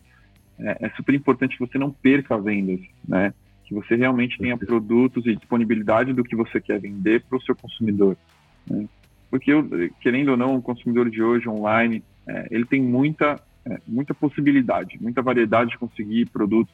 é, 0.59 0.85
é, 0.85 0.89
super 0.91 1.13
importante 1.13 1.57
que 1.57 1.65
você 1.67 1.77
não 1.77 1.91
perca 1.91 2.37
vendas, 2.37 2.79
né? 3.07 3.33
Que 3.65 3.73
você 3.73 3.95
realmente 3.95 4.37
tenha 4.37 4.57
produtos 4.57 5.25
e 5.25 5.35
disponibilidade 5.35 6.13
do 6.13 6.23
que 6.23 6.35
você 6.35 6.59
quer 6.59 6.79
vender 6.79 7.23
para 7.23 7.37
o 7.37 7.41
seu 7.41 7.55
consumidor. 7.55 8.17
Né? 8.65 8.87
Porque, 9.29 9.51
eu, 9.51 9.67
querendo 9.99 10.29
ou 10.29 10.37
não, 10.37 10.55
o 10.55 10.61
consumidor 10.61 11.09
de 11.09 11.21
hoje 11.21 11.49
online, 11.49 12.01
é, 12.25 12.47
ele 12.49 12.65
tem 12.65 12.81
muita 12.81 13.39
é, 13.69 13.79
muita 13.85 14.13
possibilidade, 14.13 14.97
muita 15.01 15.21
variedade 15.21 15.71
de 15.71 15.77
conseguir 15.77 16.27
produtos 16.27 16.73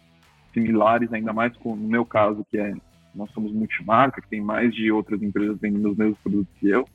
similares, 0.54 1.12
ainda 1.12 1.34
mais 1.34 1.56
com, 1.58 1.76
no 1.76 1.88
meu 1.88 2.06
caso, 2.06 2.46
que 2.50 2.58
é 2.58 2.74
nós 3.16 3.32
somos 3.32 3.52
multimarca, 3.52 4.22
que 4.22 4.30
tem 4.30 4.42
mais 4.42 4.74
de 4.74 4.92
outras 4.92 5.22
empresas 5.22 5.58
vendendo 5.60 5.92
os 5.92 5.98
mesmos 5.98 6.18
produtos 6.20 6.54
que 6.60 6.70
eu. 6.70 6.88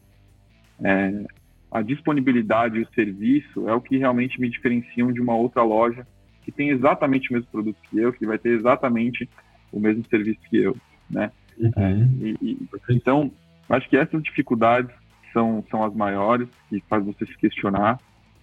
É, 0.82 1.24
a 1.70 1.82
disponibilidade 1.82 2.78
e 2.78 2.82
o 2.82 2.88
serviço 2.94 3.68
é 3.68 3.74
o 3.74 3.80
que 3.80 3.98
realmente 3.98 4.40
me 4.40 4.48
diferenciam 4.48 5.12
de 5.12 5.20
uma 5.20 5.34
outra 5.34 5.62
loja 5.62 6.06
que 6.42 6.50
tem 6.50 6.70
exatamente 6.70 7.30
o 7.30 7.34
mesmo 7.34 7.50
produto 7.50 7.76
que 7.90 7.98
eu, 7.98 8.12
que 8.12 8.26
vai 8.26 8.38
ter 8.38 8.50
exatamente 8.50 9.28
o 9.70 9.78
mesmo 9.78 10.04
serviço 10.08 10.40
que 10.48 10.56
eu, 10.56 10.76
né? 11.10 11.30
Uhum. 11.58 11.70
É, 11.76 11.92
e, 12.20 12.38
e, 12.40 12.68
então, 12.90 13.30
acho 13.68 13.88
que 13.88 13.96
essas 13.96 14.22
dificuldades 14.22 14.90
são, 15.32 15.62
são 15.70 15.84
as 15.84 15.94
maiores 15.94 16.48
que 16.70 16.82
faz 16.88 17.04
você 17.04 17.26
se 17.26 17.36
questionar 17.36 17.98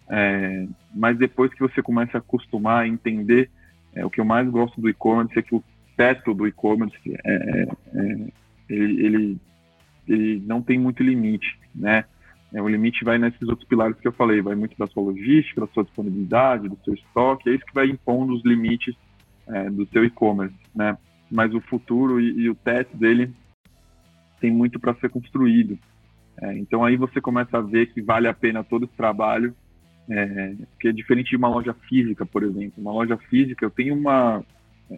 é, 0.08 0.67
mas 0.94 1.17
depois 1.17 1.53
que 1.53 1.60
você 1.60 1.82
começa 1.82 2.17
a 2.17 2.20
acostumar 2.20 2.84
a 2.84 2.88
entender, 2.88 3.50
é, 3.94 4.05
o 4.05 4.10
que 4.10 4.20
eu 4.20 4.25
mais 4.25 4.48
gosto 4.50 4.79
do 4.79 4.89
e-commerce 4.89 5.38
é 5.38 5.41
que 5.41 5.55
o 5.55 5.63
teto 5.96 6.34
do 6.34 6.48
e-commerce 6.48 6.98
é, 7.06 7.32
é, 7.34 7.68
é 7.94 8.28
ele, 8.70 9.06
ele, 9.06 9.38
ele, 10.08 10.44
não 10.46 10.62
tem 10.62 10.80
muito 10.80 11.04
limite, 11.04 11.58
né? 11.74 12.06
É, 12.54 12.62
o 12.62 12.68
limite 12.68 13.04
vai 13.04 13.18
nesses 13.18 13.42
outros 13.48 13.68
pilares 13.68 14.00
que 14.00 14.08
eu 14.08 14.14
falei, 14.14 14.42
vai 14.42 14.56
muito 14.56 14.78
da 14.78 14.88
sua 14.88 15.04
logística, 15.04 15.62
da 15.62 15.68
sua 15.68 15.84
disponibilidade, 15.84 16.70
do 16.70 16.78
seu 16.84 16.94
estoque, 16.94 17.50
é 17.50 17.54
isso 17.54 17.66
que 17.66 17.74
vai 17.74 17.88
impondo 17.88 18.34
os 18.34 18.44
limites 18.44 18.96
do 19.74 19.86
seu 19.90 20.04
e-commerce, 20.04 20.56
né? 20.74 20.98
Mas 21.30 21.54
o 21.54 21.62
futuro 21.62 22.20
e, 22.20 22.32
e 22.42 22.50
o 22.50 22.56
teto 22.56 22.98
dele 22.98 23.32
tem 24.40 24.50
muito 24.52 24.80
para 24.80 24.96
ser 24.96 25.10
construído. 25.10 25.78
então 26.56 26.84
aí 26.84 26.98
você 26.98 27.22
começa 27.22 27.60
a 27.60 27.62
ver 27.62 27.94
que 27.94 28.02
vale 28.02 28.28
a 28.28 28.34
pena 28.34 28.64
todo 28.64 28.86
esse 28.86 28.96
trabalho 28.96 29.56
é, 30.10 30.54
porque 30.72 30.90
é 30.90 30.92
diferente 30.92 31.30
de 31.32 31.36
uma 31.36 31.48
loja 31.48 31.74
física, 31.88 32.25
por 32.25 32.44
exemplo. 32.44 32.74
Uma 32.78 32.92
loja 32.92 33.18
física, 33.18 33.66
eu 33.66 33.72
tenho 33.72 33.96
uma, 33.96 34.44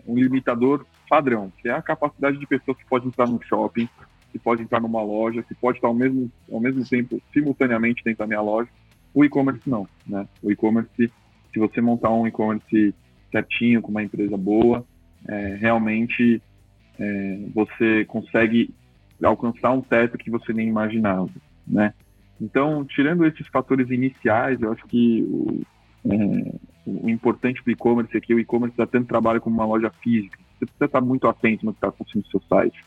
um 0.06 0.16
limitador 0.16 0.86
padrão, 1.10 1.52
que 1.62 1.70
é 1.70 1.72
a 1.72 1.82
capacidade 1.82 2.38
de 2.38 2.46
pessoas 2.46 2.78
que 2.78 2.86
podem 2.86 3.08
entrar 3.08 3.28
no 3.28 3.42
shopping, 3.44 3.88
que 4.32 4.40
pode 4.40 4.62
entrar 4.62 4.82
numa 4.82 5.02
loja, 5.02 5.44
que 5.44 5.56
pode 5.56 5.78
estar 5.78 5.88
ao 5.88 5.94
mesmo, 5.94 6.32
ao 6.52 6.60
mesmo 6.60 6.86
tempo, 6.86 7.22
simultaneamente 7.34 8.04
dentro 8.04 8.20
da 8.20 8.28
minha 8.28 8.42
loja. 8.42 8.70
O 9.14 9.24
e-commerce 9.24 9.68
não, 9.70 9.88
né? 10.06 10.28
O 10.44 10.52
e-commerce, 10.52 11.12
se 11.54 11.60
você 11.60 11.82
montar 11.82 12.12
um 12.12 12.28
e-commerce 12.28 12.94
certinho, 13.32 13.82
com 13.82 13.90
uma 13.90 14.04
empresa 14.04 14.38
boa, 14.38 14.86
é, 15.28 15.56
realmente 15.60 16.42
é, 17.00 17.40
você 17.54 18.06
consegue 18.06 18.74
alcançar 19.24 19.72
um 19.72 19.82
teto 19.82 20.18
que 20.18 20.30
você 20.30 20.54
nem 20.54 20.68
imaginava, 20.68 21.30
né? 21.66 21.94
Então, 22.40 22.86
tirando 22.86 23.26
esses 23.26 23.48
fatores 23.48 23.90
iniciais, 23.90 24.62
eu 24.62 24.72
acho 24.72 24.86
que 24.86 25.24
o, 25.24 25.62
é, 26.06 26.56
o 26.88 27.10
importante 27.10 27.62
do 27.64 27.70
e-commerce 27.70 28.16
é 28.16 28.22
que 28.22 28.34
o 28.34 28.40
e-commerce 28.40 28.78
dá 28.78 28.88
tanto 28.88 29.08
trabalho 29.08 29.42
como 29.42 29.58
uma 29.58 29.66
loja 29.66 29.92
física. 30.02 30.38
Você 30.58 30.66
precisa 30.66 30.86
estar 30.86 31.02
muito 31.02 31.28
atento 31.28 31.66
no 31.66 31.74
que 31.74 31.78
está 31.78 31.90
acontecendo 31.90 32.24
no 32.24 32.32
seu 32.32 32.42
site. 32.48 32.84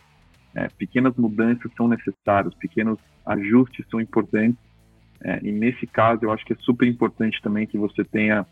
É, 0.54 0.68
pequenas 0.68 1.14
mudanças 1.16 1.70
são 1.76 1.86
necessárias, 1.86 2.54
pequenos 2.54 2.98
ajustes 3.26 3.86
são 3.90 4.00
importantes. 4.00 4.58
É, 5.22 5.38
e 5.42 5.52
nesse 5.52 5.86
caso, 5.86 6.24
eu 6.24 6.32
acho 6.32 6.44
que 6.46 6.54
é 6.54 6.56
super 6.60 6.88
importante 6.88 7.40
também 7.42 7.66
que 7.66 7.76
você 7.76 8.02
tenha, 8.02 8.46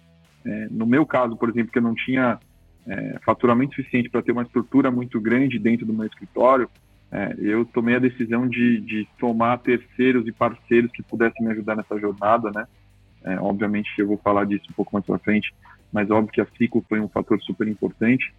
é, 0.44 0.68
no 0.70 0.86
meu 0.86 1.06
caso, 1.06 1.34
por 1.34 1.48
exemplo, 1.48 1.72
que 1.72 1.78
eu 1.78 1.82
não 1.82 1.94
tinha 1.94 2.38
é, 2.86 3.18
faturamento 3.24 3.74
suficiente 3.74 4.10
para 4.10 4.22
ter 4.22 4.32
uma 4.32 4.42
estrutura 4.42 4.90
muito 4.90 5.18
grande 5.18 5.58
dentro 5.58 5.86
do 5.86 5.94
meu 5.94 6.06
escritório, 6.06 6.68
é, 7.10 7.34
eu 7.38 7.64
tomei 7.64 7.96
a 7.96 8.00
decisão 8.00 8.46
de, 8.46 8.80
de 8.82 9.08
tomar 9.18 9.58
terceiros 9.58 10.26
e 10.26 10.32
parceiros 10.32 10.92
que 10.92 11.02
pudessem 11.02 11.44
me 11.44 11.52
ajudar 11.52 11.74
nessa 11.74 11.98
jornada, 11.98 12.50
né? 12.54 12.66
É, 13.24 13.38
obviamente 13.40 13.90
eu 13.98 14.06
vou 14.06 14.18
falar 14.18 14.44
disso 14.44 14.64
um 14.70 14.74
pouco 14.74 14.92
mais 14.92 15.04
para 15.04 15.18
frente, 15.18 15.52
mas 15.92 16.10
óbvio 16.10 16.32
que 16.32 16.40
a 16.40 16.46
Ciclo 16.56 16.84
foi 16.88 17.00
um 17.00 17.08
fator 17.08 17.40
super 17.42 17.66
importante, 17.66 18.32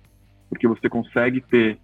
porque 0.50 0.68
você 0.68 0.90
consegue 0.90 1.42
ter 1.42 1.78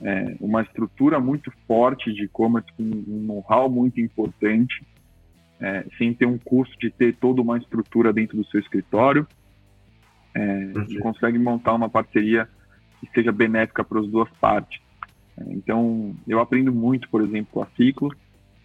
é, 0.00 0.36
uma 0.40 0.62
estrutura 0.62 1.20
muito 1.20 1.52
forte 1.66 2.12
de 2.12 2.24
e-commerce, 2.24 2.70
com 2.76 2.82
um 2.82 3.22
know-how 3.26 3.68
muito 3.68 4.00
importante, 4.00 4.82
é, 5.60 5.84
sem 5.96 6.14
ter 6.14 6.26
um 6.26 6.38
custo 6.38 6.78
de 6.78 6.90
ter 6.90 7.16
toda 7.16 7.42
uma 7.42 7.58
estrutura 7.58 8.12
dentro 8.12 8.36
do 8.36 8.46
seu 8.46 8.60
escritório, 8.60 9.26
é, 10.34 10.72
e 10.88 10.98
consegue 10.98 11.38
montar 11.38 11.74
uma 11.74 11.88
parceria 11.88 12.48
que 13.00 13.10
seja 13.12 13.32
benéfica 13.32 13.82
para 13.82 14.00
as 14.00 14.06
duas 14.08 14.28
partes. 14.40 14.80
Então, 15.48 16.14
eu 16.26 16.40
aprendo 16.40 16.72
muito, 16.72 17.08
por 17.08 17.22
exemplo, 17.22 17.48
com 17.52 17.62
a 17.62 17.66
Ciclo, 17.76 18.12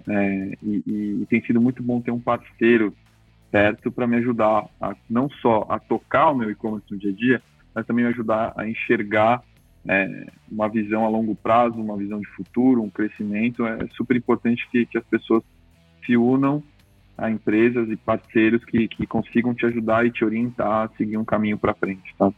é, 0.08 0.58
e, 0.62 0.84
e, 0.86 1.26
tem 1.30 1.42
sido 1.46 1.62
muito 1.62 1.82
bom 1.82 2.02
ter 2.02 2.12
um 2.12 2.20
parceiro 2.20 2.94
perto 3.54 3.92
para 3.92 4.08
me 4.08 4.18
ajudar 4.18 4.66
a, 4.82 4.96
não 5.08 5.30
só 5.30 5.68
a 5.70 5.78
tocar 5.78 6.32
o 6.32 6.36
meu 6.36 6.50
e-commerce 6.50 6.88
no 6.90 6.98
dia 6.98 7.12
a 7.12 7.14
dia, 7.14 7.42
mas 7.76 7.86
também 7.86 8.04
ajudar 8.06 8.52
a 8.58 8.68
enxergar 8.68 9.44
é, 9.88 10.26
uma 10.52 10.68
visão 10.68 11.06
a 11.06 11.08
longo 11.08 11.36
prazo, 11.36 11.80
uma 11.80 11.96
visão 11.96 12.20
de 12.20 12.28
futuro, 12.30 12.82
um 12.82 12.90
crescimento. 12.90 13.64
É 13.64 13.88
super 13.96 14.18
importante 14.18 14.68
que, 14.72 14.88
que 14.88 14.98
as 14.98 15.06
pessoas 15.06 15.44
se 16.04 16.18
unam 16.18 16.64
a 17.16 17.30
empresas 17.30 17.88
e 17.92 17.96
parceiros 17.96 18.66
que, 18.66 18.88
que 18.88 19.06
consigam 19.06 19.54
te 19.54 19.68
ajudar 19.68 20.04
e 20.04 20.10
te 20.10 20.26
orientar 20.26 20.90
a 20.90 20.98
seguir 20.98 21.18
um 21.18 21.26
caminho 21.26 21.60
para 21.60 21.76
frente, 21.76 22.12
tá? 22.18 22.34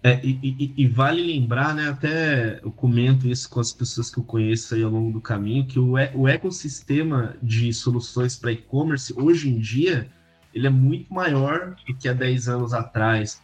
É, 0.00 0.20
e, 0.22 0.38
e, 0.40 0.74
e, 0.76 0.86
vale 0.86 1.20
lembrar, 1.20 1.74
né, 1.74 1.88
até 1.88 2.60
eu 2.62 2.70
comento 2.70 3.26
isso 3.26 3.50
com 3.50 3.58
as 3.58 3.72
pessoas 3.72 4.08
que 4.08 4.20
eu 4.20 4.22
conheço 4.22 4.76
aí 4.76 4.84
ao 4.84 4.90
longo 4.90 5.10
do 5.10 5.20
caminho, 5.20 5.66
que 5.66 5.80
o, 5.80 5.94
o 6.14 6.28
ecossistema 6.28 7.34
de 7.42 7.72
soluções 7.72 8.36
para 8.36 8.52
e-commerce, 8.52 9.12
hoje 9.16 9.48
em 9.48 9.58
dia, 9.58 10.08
ele 10.56 10.66
é 10.66 10.70
muito 10.70 11.12
maior 11.12 11.76
do 11.86 11.94
que 11.94 12.08
há 12.08 12.14
10 12.14 12.48
anos 12.48 12.72
atrás, 12.72 13.42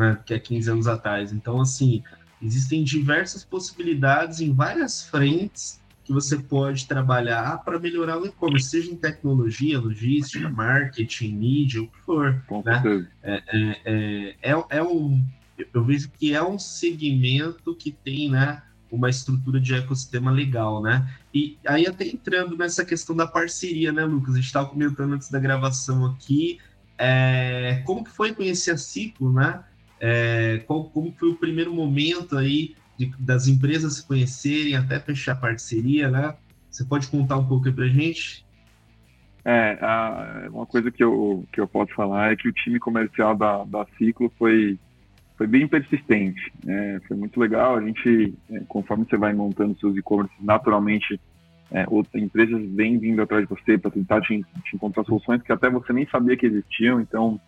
né, 0.00 0.18
que 0.24 0.32
há 0.32 0.40
15 0.40 0.70
anos 0.70 0.86
atrás. 0.86 1.30
Então, 1.30 1.60
assim, 1.60 2.02
existem 2.40 2.82
diversas 2.82 3.44
possibilidades 3.44 4.40
em 4.40 4.50
várias 4.50 5.02
frentes 5.02 5.78
que 6.02 6.12
você 6.12 6.38
pode 6.38 6.86
trabalhar 6.86 7.62
para 7.64 7.78
melhorar 7.78 8.18
o 8.18 8.26
e-commerce, 8.26 8.70
seja 8.70 8.90
em 8.90 8.96
tecnologia, 8.96 9.78
logística, 9.78 10.48
marketing, 10.48 11.34
mídia, 11.34 11.82
o 11.82 11.86
que 11.86 12.00
for. 12.00 12.42
né? 12.64 13.06
É, 13.22 13.42
é, 13.46 13.80
é, 13.84 14.36
é, 14.42 14.64
é 14.70 14.82
um, 14.82 15.22
eu 15.72 15.84
vejo 15.84 16.10
que 16.18 16.34
é 16.34 16.42
um 16.42 16.58
segmento 16.58 17.74
que 17.74 17.92
tem 17.92 18.30
né, 18.30 18.62
uma 18.94 19.10
estrutura 19.10 19.60
de 19.60 19.74
ecossistema 19.74 20.30
legal, 20.30 20.82
né? 20.82 21.08
E 21.32 21.58
aí 21.66 21.86
até 21.86 22.06
entrando 22.06 22.56
nessa 22.56 22.84
questão 22.84 23.14
da 23.14 23.26
parceria, 23.26 23.92
né, 23.92 24.04
Lucas? 24.04 24.34
A 24.34 24.36
gente 24.36 24.46
estava 24.46 24.68
comentando 24.68 25.14
antes 25.14 25.30
da 25.30 25.38
gravação 25.38 26.06
aqui, 26.06 26.58
é, 26.98 27.82
como 27.84 28.04
que 28.04 28.10
foi 28.10 28.32
conhecer 28.32 28.70
a 28.70 28.76
Ciclo, 28.76 29.32
né? 29.32 29.62
É, 30.00 30.62
qual, 30.66 30.84
como 30.84 31.12
foi 31.12 31.30
o 31.30 31.36
primeiro 31.36 31.72
momento 31.72 32.36
aí 32.36 32.76
de, 32.98 33.12
das 33.18 33.48
empresas 33.48 33.94
se 33.94 34.06
conhecerem 34.06 34.76
até 34.76 35.00
fechar 35.00 35.36
parceria, 35.36 36.10
né? 36.10 36.34
Você 36.70 36.84
pode 36.84 37.08
contar 37.08 37.36
um 37.36 37.46
pouco 37.46 37.66
aí 37.66 37.72
pra 37.72 37.86
gente? 37.86 38.44
É, 39.44 39.78
a, 39.80 40.48
uma 40.50 40.66
coisa 40.66 40.90
que 40.90 41.04
eu, 41.04 41.44
que 41.52 41.60
eu 41.60 41.68
posso 41.68 41.92
falar 41.94 42.32
é 42.32 42.36
que 42.36 42.48
o 42.48 42.52
time 42.52 42.80
comercial 42.80 43.36
da, 43.36 43.64
da 43.64 43.86
Ciclo 43.98 44.32
foi, 44.38 44.78
foi 45.44 45.46
bem 45.46 45.68
persistente. 45.68 46.52
É, 46.66 47.00
foi 47.06 47.16
muito 47.16 47.38
legal. 47.38 47.76
A 47.76 47.82
gente, 47.82 48.34
é, 48.50 48.60
conforme 48.66 49.04
você 49.04 49.16
vai 49.16 49.34
montando 49.34 49.78
seus 49.78 49.96
e-commerce, 49.96 50.32
naturalmente 50.40 51.20
é, 51.70 51.84
outras 51.88 52.22
empresas 52.22 52.62
vêm 52.70 52.98
vindo 52.98 53.20
atrás 53.20 53.46
de 53.46 53.48
você 53.48 53.76
para 53.76 53.90
tentar 53.90 54.20
te, 54.22 54.42
te, 54.64 54.76
encontrar 54.76 55.04
soluções 55.04 55.42
que 55.42 55.52
até 55.52 55.68
você 55.68 55.92
nem 55.92 56.06
sabia 56.06 56.36
que 56.36 56.46
existiam. 56.46 57.00
Então, 57.00 57.38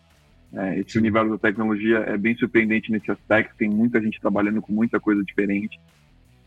é, 0.52 0.78
esse 0.78 0.98
universo 0.98 1.30
da 1.30 1.38
tecnologia 1.38 1.98
é 1.98 2.16
bem 2.18 2.36
surpreendente 2.36 2.92
nesse 2.92 3.10
aspecto, 3.10 3.56
tem 3.56 3.68
muita 3.68 4.00
gente 4.00 4.20
trabalhando 4.20 4.60
com 4.60 4.72
muita 4.72 5.00
coisa 5.00 5.24
diferente. 5.24 5.80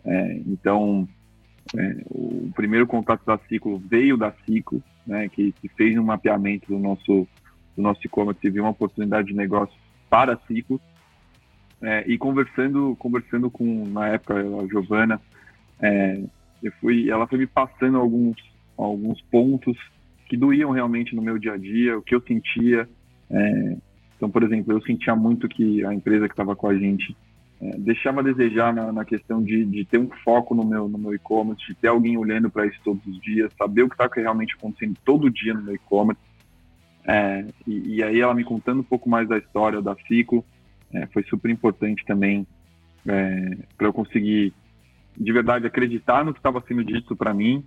É, 0.06 0.42
então, 0.46 1.08
é, 1.78 1.96
o 2.10 2.52
primeiro 2.56 2.86
contato 2.86 3.26
da 3.26 3.40
Ciclo 3.50 3.80
veio 3.80 4.18
da 4.18 4.32
Ciclo, 4.46 4.84
né, 5.06 5.28
que, 5.30 5.52
que, 5.54 5.68
fez 5.70 5.98
um 5.98 6.04
mapeamento 6.04 6.68
do 6.68 6.78
nosso, 6.78 7.28
do 7.76 7.82
nosso 7.82 8.02
e-commerce 8.06 8.40
e 8.46 8.52
viu 8.52 8.64
uma 8.64 8.72
oportunidade 8.72 9.30
de 9.30 9.34
negócio 9.34 9.76
para 10.10 10.34
a 10.34 10.38
Ciclo. 10.48 10.80
É, 11.82 12.04
e 12.08 12.18
conversando, 12.18 12.96
conversando 13.00 13.50
com, 13.50 13.86
na 13.88 14.10
época, 14.10 14.36
a 14.36 14.68
Giovana, 14.68 15.22
é, 15.82 16.22
eu 16.62 16.72
fui, 16.82 17.10
ela 17.10 17.26
foi 17.26 17.40
me 17.40 17.48
passando 17.48 17.98
alguns, 17.98 18.36
alguns 18.78 19.22
pontos 19.22 19.78
que 20.28 20.36
doíam 20.36 20.72
realmente 20.72 21.16
no 21.16 21.22
meu 21.22 21.38
dia 21.38 21.54
a 21.54 21.58
dia, 21.58 21.98
o 21.98 22.02
que 22.02 22.14
eu 22.14 22.22
sentia, 22.22 22.88
é, 23.30 23.78
então, 24.20 24.30
por 24.30 24.44
exemplo, 24.44 24.74
eu 24.74 24.82
sentia 24.82 25.16
muito 25.16 25.48
que 25.48 25.84
a 25.86 25.94
empresa 25.94 26.28
que 26.28 26.34
estava 26.34 26.54
com 26.54 26.68
a 26.68 26.78
gente 26.78 27.16
é, 27.62 27.78
deixava 27.78 28.20
a 28.20 28.24
desejar 28.24 28.74
na, 28.74 28.92
na 28.92 29.06
questão 29.06 29.42
de, 29.42 29.64
de, 29.64 29.86
ter 29.86 29.98
um 29.98 30.10
foco 30.26 30.54
no 30.54 30.66
meu, 30.66 30.90
no 30.90 30.98
meu 30.98 31.14
e-commerce, 31.14 31.66
de 31.66 31.74
ter 31.76 31.88
alguém 31.88 32.18
olhando 32.18 32.50
para 32.50 32.66
isso 32.66 32.78
todos 32.84 33.06
os 33.08 33.18
dias, 33.22 33.50
saber 33.58 33.84
o 33.84 33.90
que 33.90 33.96
está 33.96 34.10
realmente 34.14 34.56
acontecendo 34.56 34.98
todo 35.06 35.30
dia 35.30 35.54
no 35.54 35.62
meu 35.62 35.76
e-commerce. 35.76 36.22
É, 37.06 37.46
e, 37.66 37.96
e, 37.96 38.04
aí 38.04 38.20
ela 38.20 38.34
me 38.34 38.44
contando 38.44 38.82
um 38.82 38.84
pouco 38.84 39.10
mais 39.10 39.28
da 39.28 39.38
história 39.38 39.82
da 39.82 39.96
Ciclo, 40.08 40.44
é, 40.94 41.06
foi 41.08 41.24
super 41.24 41.50
importante 41.50 42.04
também 42.06 42.46
é, 43.08 43.58
para 43.78 43.88
eu 43.88 43.94
conseguir 43.94 44.54
de 45.18 45.34
verdade 45.34 45.68
acreditar 45.68 46.24
no 46.24 46.34
que 46.34 46.40
estava 46.40 46.64
sendo 46.68 46.84
dito 46.84 47.16
para 47.16 47.34
mim 47.34 47.64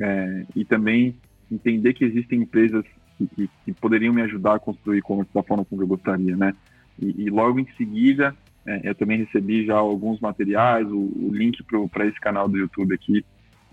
é, 0.00 0.46
e 0.54 0.64
também 0.64 1.16
entender 1.50 1.94
que 1.94 2.04
existem 2.04 2.40
empresas 2.40 2.84
que, 3.16 3.26
que, 3.28 3.50
que 3.64 3.72
poderiam 3.72 4.12
me 4.12 4.22
ajudar 4.22 4.56
a 4.56 4.58
construir 4.58 4.98
e-commerce 4.98 5.32
da 5.32 5.42
forma 5.42 5.64
como 5.64 5.82
eu 5.82 5.86
gostaria, 5.86 6.36
né? 6.36 6.54
E, 6.98 7.24
e 7.24 7.30
logo 7.30 7.58
em 7.58 7.66
seguida, 7.76 8.34
é, 8.66 8.80
eu 8.84 8.94
também 8.94 9.18
recebi 9.18 9.66
já 9.66 9.76
alguns 9.76 10.20
materiais, 10.20 10.86
o, 10.86 10.98
o 10.98 11.30
link 11.32 11.62
para 11.90 12.06
esse 12.06 12.18
canal 12.20 12.48
do 12.48 12.56
YouTube 12.56 12.94
aqui, 12.94 13.24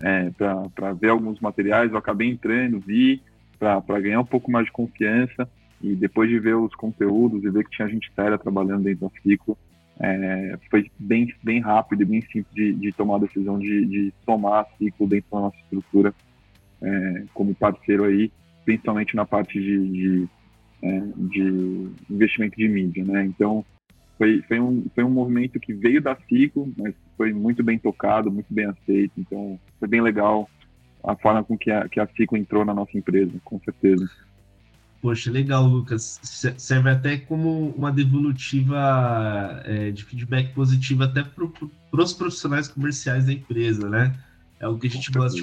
é, 0.02 0.30
para 0.30 0.92
ver 0.92 1.10
alguns 1.10 1.40
materiais. 1.40 1.90
Eu 1.90 1.98
acabei 1.98 2.28
entrando, 2.28 2.80
vi, 2.80 3.22
para 3.58 4.00
ganhar 4.00 4.20
um 4.20 4.24
pouco 4.24 4.50
mais 4.50 4.66
de 4.66 4.72
confiança. 4.72 5.48
E 5.82 5.94
depois 5.94 6.28
de 6.28 6.38
ver 6.38 6.54
os 6.54 6.74
conteúdos 6.74 7.42
e 7.44 7.50
ver 7.50 7.64
que 7.64 7.70
tinha 7.70 7.88
gente 7.88 8.12
séria 8.14 8.38
trabalhando 8.38 8.84
dentro 8.84 9.08
do 9.08 9.12
ciclo, 9.22 9.58
é, 10.00 10.58
foi 10.70 10.90
bem, 10.98 11.32
bem 11.42 11.60
rápido 11.60 12.02
e 12.02 12.06
bem 12.06 12.20
simples 12.22 12.54
de, 12.54 12.72
de 12.74 12.92
tomar 12.92 13.16
a 13.16 13.20
decisão 13.20 13.58
de, 13.58 13.84
de 13.86 14.14
somar 14.24 14.60
a 14.60 14.76
ciclo 14.76 15.06
dentro 15.06 15.30
da 15.30 15.40
nossa 15.40 15.56
estrutura 15.58 16.14
é, 16.80 17.24
como 17.34 17.54
parceiro 17.54 18.04
aí 18.04 18.30
principalmente 18.64 19.14
na 19.14 19.24
parte 19.24 19.60
de, 19.60 19.88
de, 19.88 20.28
é, 20.82 21.00
de 21.16 21.90
investimento 22.10 22.56
de 22.56 22.68
mídia, 22.68 23.04
né? 23.04 23.24
Então, 23.24 23.64
foi, 24.18 24.42
foi, 24.42 24.60
um, 24.60 24.84
foi 24.94 25.04
um 25.04 25.10
movimento 25.10 25.58
que 25.58 25.72
veio 25.72 26.00
da 26.00 26.16
Ciclo, 26.28 26.72
mas 26.76 26.94
foi 27.16 27.32
muito 27.32 27.62
bem 27.62 27.78
tocado, 27.78 28.30
muito 28.30 28.52
bem 28.52 28.66
aceito, 28.66 29.12
então 29.18 29.58
foi 29.78 29.88
bem 29.88 30.00
legal 30.00 30.48
a 31.04 31.16
forma 31.16 31.42
com 31.42 31.58
que 31.58 31.70
a, 31.70 31.88
que 31.88 31.98
a 31.98 32.06
Ciclo 32.06 32.38
entrou 32.38 32.64
na 32.64 32.74
nossa 32.74 32.96
empresa, 32.96 33.32
com 33.44 33.58
certeza. 33.60 34.08
Poxa, 35.02 35.32
legal, 35.32 35.66
Lucas. 35.66 36.20
Serve 36.56 36.88
até 36.88 37.16
como 37.16 37.70
uma 37.70 37.90
devolutiva 37.90 39.60
é, 39.64 39.90
de 39.90 40.04
feedback 40.04 40.54
positivo 40.54 41.02
até 41.02 41.24
para 41.24 42.00
os 42.00 42.12
profissionais 42.12 42.68
comerciais 42.68 43.26
da 43.26 43.32
empresa, 43.32 43.90
né? 43.90 44.16
É 44.60 44.68
o 44.68 44.78
que 44.78 44.86
a 44.86 44.90
gente 44.90 45.10
gosta 45.10 45.36
de 45.36 45.42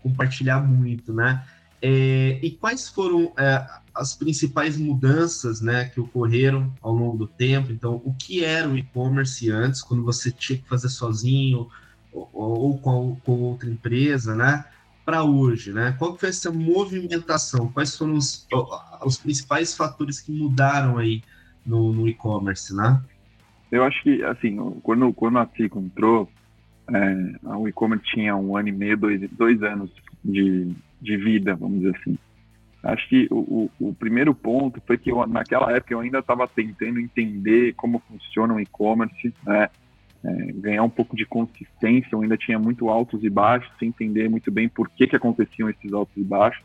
compartilhar 0.00 0.60
muito, 0.60 1.12
né? 1.12 1.44
É, 1.82 2.38
e 2.40 2.52
quais 2.52 2.88
foram 2.88 3.32
é, 3.36 3.66
as 3.92 4.14
principais 4.14 4.76
mudanças 4.76 5.60
né, 5.60 5.86
que 5.86 6.00
ocorreram 6.00 6.72
ao 6.80 6.94
longo 6.94 7.18
do 7.18 7.26
tempo? 7.26 7.72
Então, 7.72 8.00
o 8.04 8.14
que 8.14 8.44
era 8.44 8.68
o 8.68 8.78
e-commerce 8.78 9.50
antes, 9.50 9.82
quando 9.82 10.04
você 10.04 10.30
tinha 10.30 10.58
que 10.58 10.68
fazer 10.68 10.88
sozinho 10.88 11.68
ou, 12.12 12.30
ou 12.32 12.78
com, 12.78 13.16
com, 13.24 13.32
outra 13.32 13.68
empresa, 13.68 14.36
né? 14.36 14.64
Para 15.06 15.22
hoje, 15.22 15.72
né? 15.72 15.94
Qual 15.98 16.18
foi 16.18 16.28
essa 16.28 16.50
movimentação? 16.50 17.70
Quais 17.72 17.96
foram 17.96 18.14
os, 18.14 18.46
os 19.04 19.16
principais 19.16 19.74
fatores 19.74 20.20
que 20.20 20.32
mudaram 20.32 20.98
aí 20.98 21.22
no, 21.64 21.92
no 21.92 22.08
e-commerce, 22.08 22.74
né? 22.74 23.00
Eu 23.70 23.84
acho 23.84 24.02
que, 24.02 24.22
assim, 24.24 24.56
quando, 24.82 25.12
quando 25.12 25.38
a 25.38 25.46
Tico 25.46 25.78
entrou, 25.78 26.28
é, 26.92 27.54
o 27.56 27.68
e-commerce 27.68 28.04
tinha 28.06 28.34
um 28.36 28.56
ano 28.56 28.68
e 28.68 28.72
meio, 28.72 28.96
dois, 28.96 29.30
dois 29.30 29.62
anos 29.62 29.90
de, 30.24 30.74
de 31.00 31.16
vida, 31.16 31.54
vamos 31.54 31.78
dizer 31.78 31.96
assim. 32.00 32.18
Acho 32.82 33.08
que 33.08 33.28
o, 33.30 33.70
o, 33.80 33.88
o 33.88 33.94
primeiro 33.94 34.34
ponto 34.34 34.82
foi 34.86 34.98
que 34.98 35.10
eu, 35.10 35.26
naquela 35.26 35.72
época 35.72 35.94
eu 35.94 36.00
ainda 36.00 36.18
estava 36.18 36.46
tentando 36.46 37.00
entender 37.00 37.74
como 37.74 38.02
funciona 38.08 38.54
o 38.54 38.60
e-commerce, 38.60 39.32
né? 39.44 39.68
Ganhar 40.66 40.82
um 40.82 40.90
pouco 40.90 41.14
de 41.14 41.24
consistência, 41.24 42.08
eu 42.10 42.20
ainda 42.20 42.36
tinha 42.36 42.58
muito 42.58 42.88
altos 42.88 43.22
e 43.22 43.30
baixos, 43.30 43.70
sem 43.78 43.88
entender 43.90 44.28
muito 44.28 44.50
bem 44.50 44.68
por 44.68 44.88
que, 44.90 45.06
que 45.06 45.14
aconteciam 45.14 45.70
esses 45.70 45.92
altos 45.92 46.16
e 46.16 46.24
baixos. 46.24 46.64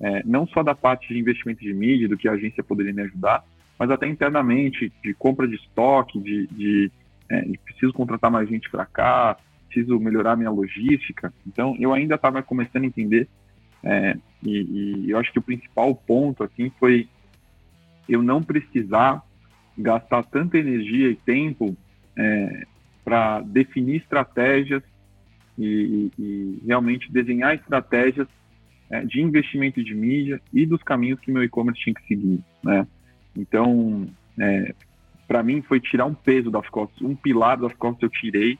É, 0.00 0.22
não 0.24 0.46
só 0.46 0.62
da 0.62 0.74
parte 0.74 1.12
de 1.12 1.20
investimento 1.20 1.60
de 1.60 1.74
mídia, 1.74 2.08
do 2.08 2.16
que 2.16 2.26
a 2.26 2.32
agência 2.32 2.64
poderia 2.64 2.94
me 2.94 3.02
ajudar, 3.02 3.44
mas 3.78 3.90
até 3.90 4.08
internamente, 4.08 4.90
de 5.04 5.12
compra 5.12 5.46
de 5.46 5.56
estoque, 5.56 6.18
de, 6.18 6.46
de, 6.46 6.90
é, 7.28 7.42
de 7.42 7.58
preciso 7.58 7.92
contratar 7.92 8.30
mais 8.30 8.48
gente 8.48 8.70
para 8.70 8.86
cá, 8.86 9.36
preciso 9.66 10.00
melhorar 10.00 10.34
minha 10.34 10.50
logística. 10.50 11.30
Então, 11.46 11.76
eu 11.78 11.92
ainda 11.92 12.14
estava 12.14 12.42
começando 12.42 12.84
a 12.84 12.86
entender 12.86 13.28
é, 13.84 14.16
e, 14.42 15.04
e, 15.04 15.10
eu 15.10 15.18
acho 15.18 15.30
que 15.30 15.38
o 15.38 15.42
principal 15.42 15.94
ponto 15.94 16.42
assim 16.42 16.70
foi 16.78 17.06
eu 18.08 18.22
não 18.22 18.42
precisar 18.42 19.22
gastar 19.76 20.22
tanta 20.24 20.58
energia 20.58 21.10
e 21.10 21.16
tempo 21.16 21.76
é, 22.16 22.66
para 23.04 23.40
definir 23.40 23.96
estratégias 23.96 24.82
e, 25.58 26.10
e, 26.18 26.62
realmente 26.66 27.10
desenhar 27.12 27.54
estratégias 27.54 28.28
é, 28.88 29.04
de 29.04 29.20
investimento 29.20 29.82
de 29.82 29.94
mídia 29.94 30.40
e 30.52 30.64
dos 30.64 30.82
caminhos 30.82 31.20
que 31.20 31.30
meu 31.30 31.42
e-commerce 31.42 31.80
tinha 31.80 31.94
que 31.94 32.06
seguir, 32.06 32.40
né? 32.62 32.86
Então, 33.36 34.08
é, 34.38 34.74
para 35.28 35.42
mim 35.42 35.62
foi 35.62 35.78
tirar 35.78 36.06
um 36.06 36.14
peso 36.14 36.50
das 36.50 36.68
costas, 36.68 37.00
um 37.02 37.14
pilar 37.14 37.56
das 37.56 37.72
costas 37.74 38.02
eu 38.02 38.08
tirei, 38.08 38.58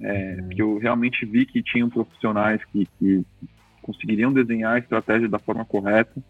é, 0.00 0.36
uhum. 0.40 0.48
que 0.48 0.62
eu 0.62 0.78
realmente 0.78 1.24
vi 1.24 1.46
que 1.46 1.62
tinham 1.62 1.88
profissionais 1.88 2.62
que, 2.66 2.86
que 2.98 3.24
conseguiriam 3.80 4.32
desenhar 4.32 4.74
a 4.74 4.78
estratégia 4.78 5.28
da 5.28 5.38
forma 5.38 5.64
correta, 5.64 6.22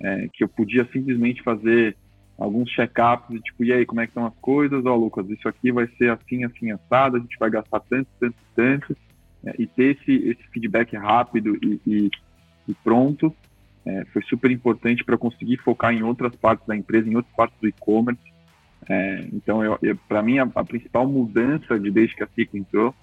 é, 0.00 0.28
que 0.32 0.44
eu 0.44 0.48
podia 0.48 0.84
simplesmente 0.92 1.42
fazer 1.42 1.96
alguns 2.38 2.70
check-ups, 2.70 3.40
tipo, 3.42 3.64
e 3.64 3.72
aí, 3.72 3.86
como 3.86 4.00
é 4.00 4.06
que 4.06 4.10
estão 4.10 4.26
as 4.26 4.34
coisas? 4.40 4.84
Ó, 4.84 4.94
oh, 4.94 4.96
Lucas, 4.96 5.28
isso 5.30 5.48
aqui 5.48 5.70
vai 5.70 5.86
ser 5.98 6.10
assim, 6.10 6.44
assim, 6.44 6.70
assado, 6.70 7.16
a 7.16 7.20
gente 7.20 7.38
vai 7.38 7.50
gastar 7.50 7.80
tanto, 7.80 8.08
tanto, 8.18 8.36
tanto, 8.54 8.96
é, 9.44 9.54
e 9.58 9.66
ter 9.66 9.96
esse, 9.96 10.12
esse 10.28 10.42
feedback 10.50 10.96
rápido 10.96 11.56
e, 11.62 11.80
e, 11.86 12.10
e 12.68 12.74
pronto, 12.82 13.34
é, 13.86 14.04
foi 14.06 14.22
super 14.22 14.50
importante 14.50 15.04
para 15.04 15.18
conseguir 15.18 15.58
focar 15.58 15.92
em 15.92 16.02
outras 16.02 16.34
partes 16.34 16.66
da 16.66 16.76
empresa, 16.76 17.08
em 17.08 17.16
outras 17.16 17.34
partes 17.34 17.58
do 17.60 17.68
e-commerce. 17.68 18.22
É, 18.88 19.28
então, 19.32 19.60
para 20.08 20.22
mim, 20.22 20.38
a, 20.38 20.48
a, 20.54 20.64
principal 20.64 21.06
mudança 21.06 21.78
de 21.78 21.90
desde 21.90 22.16
que 22.16 22.22
a 22.22 22.28
Ciclo 22.28 22.58
entrou 22.58 22.94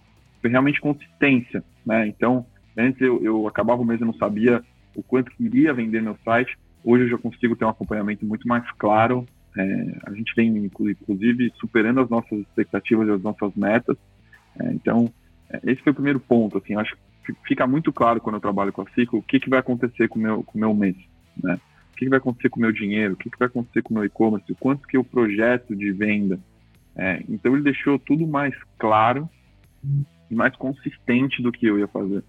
foi 0.42 0.50
realmente 0.50 0.82
consistência, 0.82 1.64
né? 1.86 2.08
Então, 2.08 2.46
Antes 2.78 3.02
eu, 3.02 3.24
eu 3.24 3.48
acabava 3.48 3.82
o 3.82 3.86
mês 3.86 4.00
não 4.00 4.14
sabia 4.14 4.64
o 4.96 5.04
quanto 5.04 5.32
que 5.32 5.44
iria 5.44 5.74
vender 5.74 6.02
meu 6.02 6.18
site. 6.24 6.58
Hoje 6.84 7.04
eu 7.04 7.10
já 7.10 7.18
consigo 7.18 7.56
ter 7.56 7.66
um 7.66 7.70
acompanhamento 7.70 8.26
muito 8.26 8.48
mais 8.48 8.70
claro. 8.72 9.26
É, 9.58 9.98
a 10.06 10.14
gente 10.14 10.34
vem, 10.36 10.48
inclusive, 10.58 11.52
superando 11.60 12.00
as 12.00 12.10
nossas 12.10 12.40
expectativas 12.40 13.08
e 13.08 13.12
as 13.12 13.22
nossas 13.22 13.54
metas. 13.56 13.98
É, 14.60 14.72
então, 14.74 15.12
é, 15.50 15.60
esse 15.64 15.82
foi 15.82 15.92
o 15.92 15.96
primeiro 15.96 16.20
ponto. 16.20 16.58
Assim, 16.58 16.76
acho 16.76 16.96
que 17.26 17.34
fica 17.46 17.68
muito 17.68 17.92
claro 17.92 18.20
quando 18.20 18.36
eu 18.36 18.42
trabalho 18.42 18.74
com 18.74 18.82
a 18.82 18.90
Ciclo 18.92 19.20
o 19.20 19.24
que, 19.24 19.40
que 19.40 19.50
vai 19.50 19.60
acontecer 19.60 20.08
com 20.08 20.20
meu, 20.20 20.44
com 20.44 20.58
o 20.58 20.62
meu 20.62 20.74
mês. 20.74 20.96
Né? 21.42 21.60
O 21.92 21.96
que, 21.96 22.06
que 22.06 22.10
vai 22.10 22.18
acontecer 22.18 22.50
com 22.50 22.60
o 22.60 22.62
meu 22.62 22.72
dinheiro, 22.72 23.14
o 23.14 23.18
que, 23.18 23.30
que 23.30 23.38
vai 23.38 23.48
acontecer 23.48 23.84
com 23.84 23.94
o 23.94 23.98
meu 23.98 24.06
e-commerce, 24.06 24.52
o 24.52 24.56
quanto 24.56 24.88
que 24.88 24.98
o 24.98 25.04
projeto 25.04 25.76
de 25.76 25.92
venda. 25.92 26.40
É, 26.96 27.24
então, 27.30 27.54
ele 27.54 27.64
deixou 27.64 28.00
tudo 28.00 28.28
mais 28.28 28.56
claro 28.78 29.30
e 30.30 30.36
mais 30.36 30.56
consistente 30.56 31.42
do 31.42 31.52
que 31.52 31.66
eu 31.66 31.78
ia 31.78 31.88
fazer. 31.88 32.24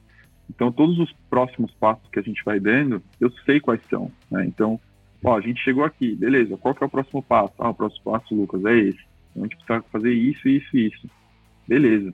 Então, 0.48 0.70
todos 0.70 0.98
os 0.98 1.12
próximos 1.30 1.72
passos 1.72 2.08
que 2.10 2.18
a 2.18 2.22
gente 2.22 2.44
vai 2.44 2.60
dando, 2.60 3.02
eu 3.20 3.30
sei 3.44 3.60
quais 3.60 3.80
são. 3.88 4.10
Né? 4.30 4.44
Então, 4.46 4.78
ó, 5.24 5.36
a 5.36 5.40
gente 5.40 5.62
chegou 5.62 5.84
aqui, 5.84 6.14
beleza, 6.14 6.56
qual 6.56 6.74
que 6.74 6.82
é 6.82 6.86
o 6.86 6.90
próximo 6.90 7.22
passo? 7.22 7.54
Ah, 7.58 7.70
o 7.70 7.74
próximo 7.74 8.04
passo, 8.04 8.34
Lucas, 8.34 8.64
é 8.64 8.76
esse. 8.78 9.00
Então, 9.30 9.44
a 9.44 9.46
gente 9.46 9.56
precisa 9.56 9.84
fazer 9.90 10.12
isso, 10.12 10.48
isso 10.48 10.76
e 10.76 10.86
isso. 10.88 11.10
Beleza. 11.66 12.12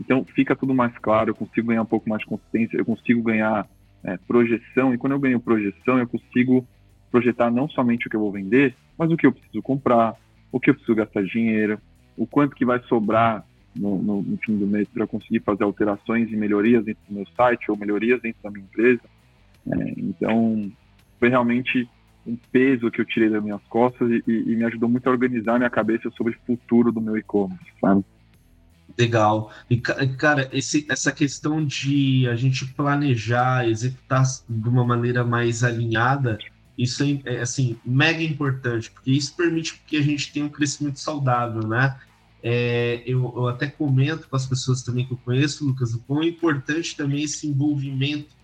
Então, 0.00 0.24
fica 0.24 0.56
tudo 0.56 0.74
mais 0.74 0.96
claro, 0.98 1.30
eu 1.30 1.34
consigo 1.34 1.68
ganhar 1.68 1.82
um 1.82 1.86
pouco 1.86 2.08
mais 2.08 2.20
de 2.20 2.26
consistência, 2.26 2.76
eu 2.76 2.84
consigo 2.84 3.22
ganhar 3.22 3.68
é, 4.02 4.16
projeção, 4.16 4.94
e 4.94 4.98
quando 4.98 5.12
eu 5.12 5.18
ganho 5.18 5.40
projeção, 5.40 5.98
eu 5.98 6.08
consigo 6.08 6.66
projetar 7.10 7.50
não 7.50 7.68
somente 7.68 8.06
o 8.06 8.10
que 8.10 8.16
eu 8.16 8.20
vou 8.20 8.32
vender, 8.32 8.74
mas 8.96 9.10
o 9.10 9.16
que 9.16 9.26
eu 9.26 9.32
preciso 9.32 9.60
comprar, 9.62 10.14
o 10.50 10.58
que 10.58 10.70
eu 10.70 10.74
preciso 10.74 10.94
gastar 10.94 11.22
dinheiro, 11.24 11.78
o 12.16 12.26
quanto 12.26 12.54
que 12.54 12.64
vai 12.64 12.80
sobrar 12.84 13.44
no, 13.74 14.02
no, 14.02 14.22
no 14.22 14.38
fim 14.38 14.56
do 14.56 14.66
mês 14.66 14.88
para 14.88 15.06
conseguir 15.06 15.40
fazer 15.40 15.64
alterações 15.64 16.30
e 16.30 16.36
melhorias 16.36 16.84
dentro 16.84 17.02
do 17.08 17.14
meu 17.14 17.26
site 17.36 17.70
ou 17.70 17.76
melhorias 17.76 18.20
dentro 18.20 18.42
da 18.42 18.50
minha 18.50 18.64
empresa. 18.64 19.02
É, 19.70 19.94
então, 19.96 20.70
foi 21.18 21.28
realmente 21.28 21.88
um 22.26 22.36
peso 22.50 22.90
que 22.90 23.00
eu 23.00 23.04
tirei 23.04 23.30
das 23.30 23.42
minhas 23.42 23.62
costas 23.68 24.10
e, 24.10 24.22
e, 24.26 24.56
me 24.56 24.64
ajudou 24.64 24.88
muito 24.88 25.06
a 25.06 25.10
organizar 25.10 25.58
minha 25.58 25.70
cabeça 25.70 26.10
sobre 26.10 26.34
o 26.34 26.38
futuro 26.46 26.92
do 26.92 27.00
meu 27.00 27.16
e-commerce, 27.16 27.64
sabe? 27.80 28.04
Legal. 28.98 29.50
E, 29.68 29.78
cara, 29.78 30.48
esse, 30.52 30.86
essa 30.90 31.12
questão 31.12 31.64
de 31.64 32.28
a 32.28 32.34
gente 32.34 32.66
planejar, 32.66 33.66
executar 33.66 34.24
de 34.48 34.68
uma 34.68 34.84
maneira 34.84 35.24
mais 35.24 35.62
alinhada, 35.62 36.38
isso 36.76 37.02
é, 37.02 37.20
é, 37.24 37.40
assim, 37.40 37.78
mega 37.84 38.22
importante, 38.22 38.90
porque 38.90 39.10
isso 39.10 39.34
permite 39.36 39.80
que 39.86 39.96
a 39.96 40.02
gente 40.02 40.32
tenha 40.32 40.46
um 40.46 40.50
crescimento 40.50 40.98
saudável, 40.98 41.66
né? 41.66 41.96
É, 42.42 43.02
eu, 43.06 43.32
eu, 43.36 43.48
até 43.48 43.66
comento 43.66 44.28
com 44.28 44.36
as 44.36 44.46
pessoas 44.46 44.82
também 44.82 45.06
que 45.06 45.12
eu 45.12 45.18
conheço, 45.18 45.64
Lucas, 45.64 45.92
o 45.92 46.00
quão 46.00 46.22
importante 46.22 46.96
também 46.96 47.24
esse 47.24 47.46
envolvimento 47.46 48.34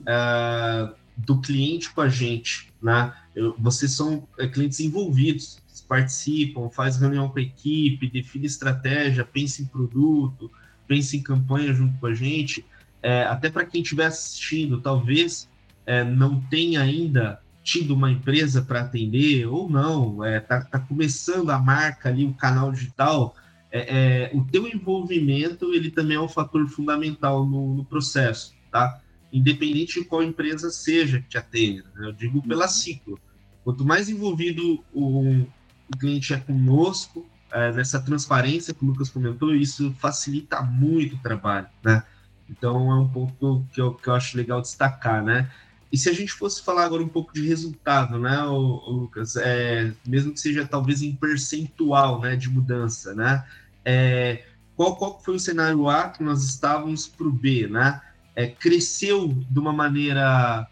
uh, 0.00 0.92
do 1.16 1.40
cliente 1.40 1.92
com 1.92 2.00
a 2.00 2.08
gente, 2.08 2.72
né? 2.82 3.14
Eu, 3.34 3.54
vocês 3.58 3.92
são 3.92 4.26
é, 4.38 4.48
clientes 4.48 4.80
envolvidos, 4.80 5.62
participam, 5.88 6.68
faz 6.70 6.96
reunião 6.96 7.28
com 7.28 7.38
a 7.38 7.42
equipe, 7.42 8.10
define 8.10 8.46
estratégia, 8.46 9.24
pensa 9.24 9.62
em 9.62 9.66
produto, 9.66 10.50
pensa 10.86 11.16
em 11.16 11.22
campanha 11.22 11.72
junto 11.72 11.98
com 11.98 12.06
a 12.06 12.14
gente. 12.14 12.64
É, 13.02 13.24
até 13.24 13.50
para 13.50 13.64
quem 13.64 13.82
estiver 13.82 14.06
assistindo, 14.06 14.80
talvez 14.80 15.48
é, 15.86 16.02
não 16.02 16.40
tenha 16.40 16.80
ainda 16.80 17.40
tido 17.62 17.94
uma 17.94 18.10
empresa 18.10 18.62
para 18.62 18.82
atender 18.82 19.46
ou 19.46 19.68
não, 19.70 20.24
está 20.24 20.56
é, 20.56 20.60
tá 20.60 20.78
começando 20.78 21.50
a 21.50 21.58
marca 21.58 22.08
ali, 22.08 22.24
o 22.24 22.34
canal 22.34 22.70
digital, 22.70 23.34
é, 23.76 23.80
é, 23.80 24.30
o 24.32 24.44
teu 24.44 24.68
envolvimento 24.68 25.74
ele 25.74 25.90
também 25.90 26.16
é 26.16 26.20
um 26.20 26.28
fator 26.28 26.64
fundamental 26.68 27.44
no, 27.44 27.74
no, 27.74 27.84
processo, 27.84 28.54
tá? 28.70 29.00
Independente 29.32 29.98
de 29.98 30.06
qual 30.06 30.22
empresa 30.22 30.70
seja 30.70 31.20
que 31.20 31.30
te 31.30 31.38
atenda, 31.38 31.82
né? 31.96 32.06
eu 32.06 32.12
digo 32.12 32.40
pela 32.40 32.68
ciclo. 32.68 33.18
Quanto 33.64 33.84
mais 33.84 34.08
envolvido 34.08 34.84
o, 34.92 35.44
o 35.92 35.98
cliente 35.98 36.32
é 36.32 36.36
conosco, 36.36 37.26
é, 37.50 37.72
nessa 37.72 38.00
transparência 38.00 38.72
que 38.72 38.84
o 38.84 38.86
Lucas 38.86 39.10
comentou, 39.10 39.52
isso 39.52 39.92
facilita 39.98 40.62
muito 40.62 41.16
o 41.16 41.18
trabalho, 41.18 41.66
né? 41.82 42.04
Então 42.48 42.92
é 42.92 42.94
um 42.94 43.08
ponto 43.08 43.66
que 43.72 43.80
eu, 43.80 43.94
que 43.94 44.08
eu 44.08 44.14
acho 44.14 44.36
legal 44.36 44.60
destacar, 44.60 45.20
né? 45.20 45.50
E 45.90 45.98
se 45.98 46.08
a 46.08 46.12
gente 46.12 46.32
fosse 46.32 46.62
falar 46.62 46.84
agora 46.84 47.02
um 47.02 47.08
pouco 47.08 47.32
de 47.32 47.46
resultado, 47.46 48.18
né, 48.18 48.40
Lucas, 48.42 49.36
é, 49.36 49.92
mesmo 50.06 50.32
que 50.32 50.40
seja 50.40 50.66
talvez 50.66 51.02
em 51.02 51.14
percentual, 51.14 52.20
né, 52.20 52.36
de 52.36 52.48
mudança, 52.48 53.14
né? 53.14 53.44
É, 53.84 54.44
qual, 54.76 54.96
qual 54.96 55.20
foi 55.20 55.36
o 55.36 55.40
cenário 55.40 55.88
A 55.88 56.08
que 56.08 56.22
nós 56.22 56.42
estávamos 56.44 57.06
para 57.06 57.26
o 57.26 57.32
B, 57.32 57.68
né? 57.68 58.00
É, 58.34 58.48
cresceu 58.48 59.28
de 59.28 59.58
uma 59.58 59.72
maneira 59.72 60.66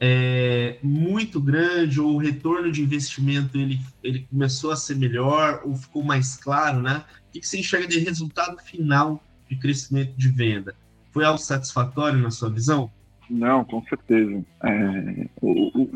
é, 0.00 0.78
muito 0.82 1.40
grande 1.40 2.00
ou 2.00 2.14
o 2.14 2.18
retorno 2.18 2.70
de 2.70 2.82
investimento 2.82 3.58
ele, 3.58 3.80
ele 4.02 4.20
começou 4.30 4.70
a 4.70 4.76
ser 4.76 4.96
melhor 4.96 5.62
ou 5.64 5.74
ficou 5.74 6.02
mais 6.02 6.36
claro, 6.36 6.80
né? 6.80 7.04
O 7.28 7.32
que, 7.32 7.40
que 7.40 7.46
você 7.46 7.58
enxerga 7.58 7.86
de 7.86 7.98
resultado 7.98 8.58
final 8.62 9.22
de 9.48 9.56
crescimento 9.56 10.12
de 10.16 10.28
venda? 10.28 10.74
Foi 11.12 11.24
algo 11.24 11.38
satisfatório 11.38 12.18
na 12.18 12.30
sua 12.30 12.50
visão? 12.50 12.90
Não, 13.28 13.64
com 13.64 13.82
certeza. 13.84 14.44
É, 14.64 15.28
o, 15.40 15.82
o, 15.82 15.90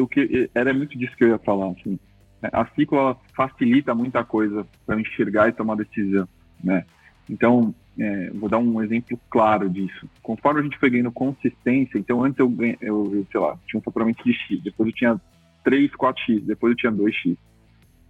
o, 0.00 0.06
que, 0.06 0.50
era 0.54 0.72
muito 0.72 0.96
disso 0.98 1.16
que 1.16 1.24
eu 1.24 1.28
ia 1.28 1.38
falar. 1.38 1.70
Assim. 1.70 1.98
A 2.42 2.66
ciclo 2.74 3.16
facilita 3.34 3.94
muita 3.94 4.24
coisa 4.24 4.66
para 4.84 5.00
enxergar 5.00 5.48
e 5.48 5.52
tomar 5.52 5.76
decisão, 5.76 6.28
né? 6.62 6.84
Então, 7.30 7.74
é, 7.98 8.30
vou 8.30 8.48
dar 8.48 8.58
um 8.58 8.82
exemplo 8.82 9.18
claro 9.30 9.68
disso. 9.68 10.08
Conforme 10.22 10.60
a 10.60 10.62
gente 10.62 10.78
foi 10.78 10.90
ganhando 10.90 11.12
consistência, 11.12 11.98
então 11.98 12.24
antes 12.24 12.38
eu, 12.38 12.52
eu 12.80 13.26
sei 13.30 13.40
lá, 13.40 13.56
tinha 13.66 13.78
um 13.78 13.82
faturamento 13.82 14.24
de 14.24 14.32
X, 14.32 14.62
depois 14.62 14.88
eu 14.88 14.94
tinha 14.94 15.20
3, 15.62 15.90
4X, 15.92 16.40
depois 16.44 16.72
eu 16.72 16.76
tinha 16.76 16.92
2X. 16.92 17.36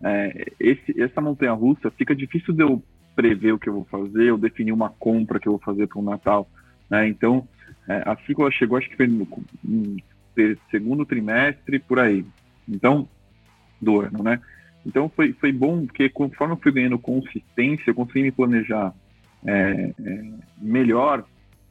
É, 0.05 0.47
esse, 0.59 1.01
essa 1.01 1.21
montanha 1.21 1.53
russa 1.53 1.91
fica 1.91 2.15
difícil 2.15 2.55
de 2.55 2.63
eu 2.63 2.83
prever 3.15 3.53
o 3.53 3.59
que 3.59 3.69
eu 3.69 3.75
vou 3.75 3.85
fazer, 3.85 4.25
eu 4.25 4.39
definir 4.39 4.73
uma 4.73 4.89
compra 4.89 5.39
que 5.39 5.47
eu 5.47 5.53
vou 5.53 5.61
fazer 5.61 5.87
para 5.87 5.99
o 5.99 6.03
Natal. 6.03 6.49
Né? 6.89 7.09
Então, 7.09 7.47
é, 7.89 8.03
a 8.07 8.17
ciclo 8.27 8.51
chegou, 8.51 8.79
acho 8.79 8.89
que 8.89 8.97
foi 8.97 9.07
no, 9.07 9.29
no 9.63 9.97
segundo 10.71 11.05
trimestre, 11.05 11.79
por 11.79 11.99
aí. 11.99 12.25
Então, 12.69 13.09
do 13.83 14.01
ano, 14.01 14.23
né? 14.23 14.41
Então 14.87 15.09
foi, 15.15 15.33
foi 15.35 15.53
bom 15.53 15.87
porque 15.87 16.09
conforme 16.09 16.55
eu 16.55 16.59
fui 16.59 16.73
ganhando 16.73 16.99
consistência, 16.99 17.85
eu 17.91 17.95
consegui 17.95 18.23
me 18.23 18.33
planejar 18.33 18.95
é, 19.47 19.95
é, 19.99 20.33
melhor 20.59 21.25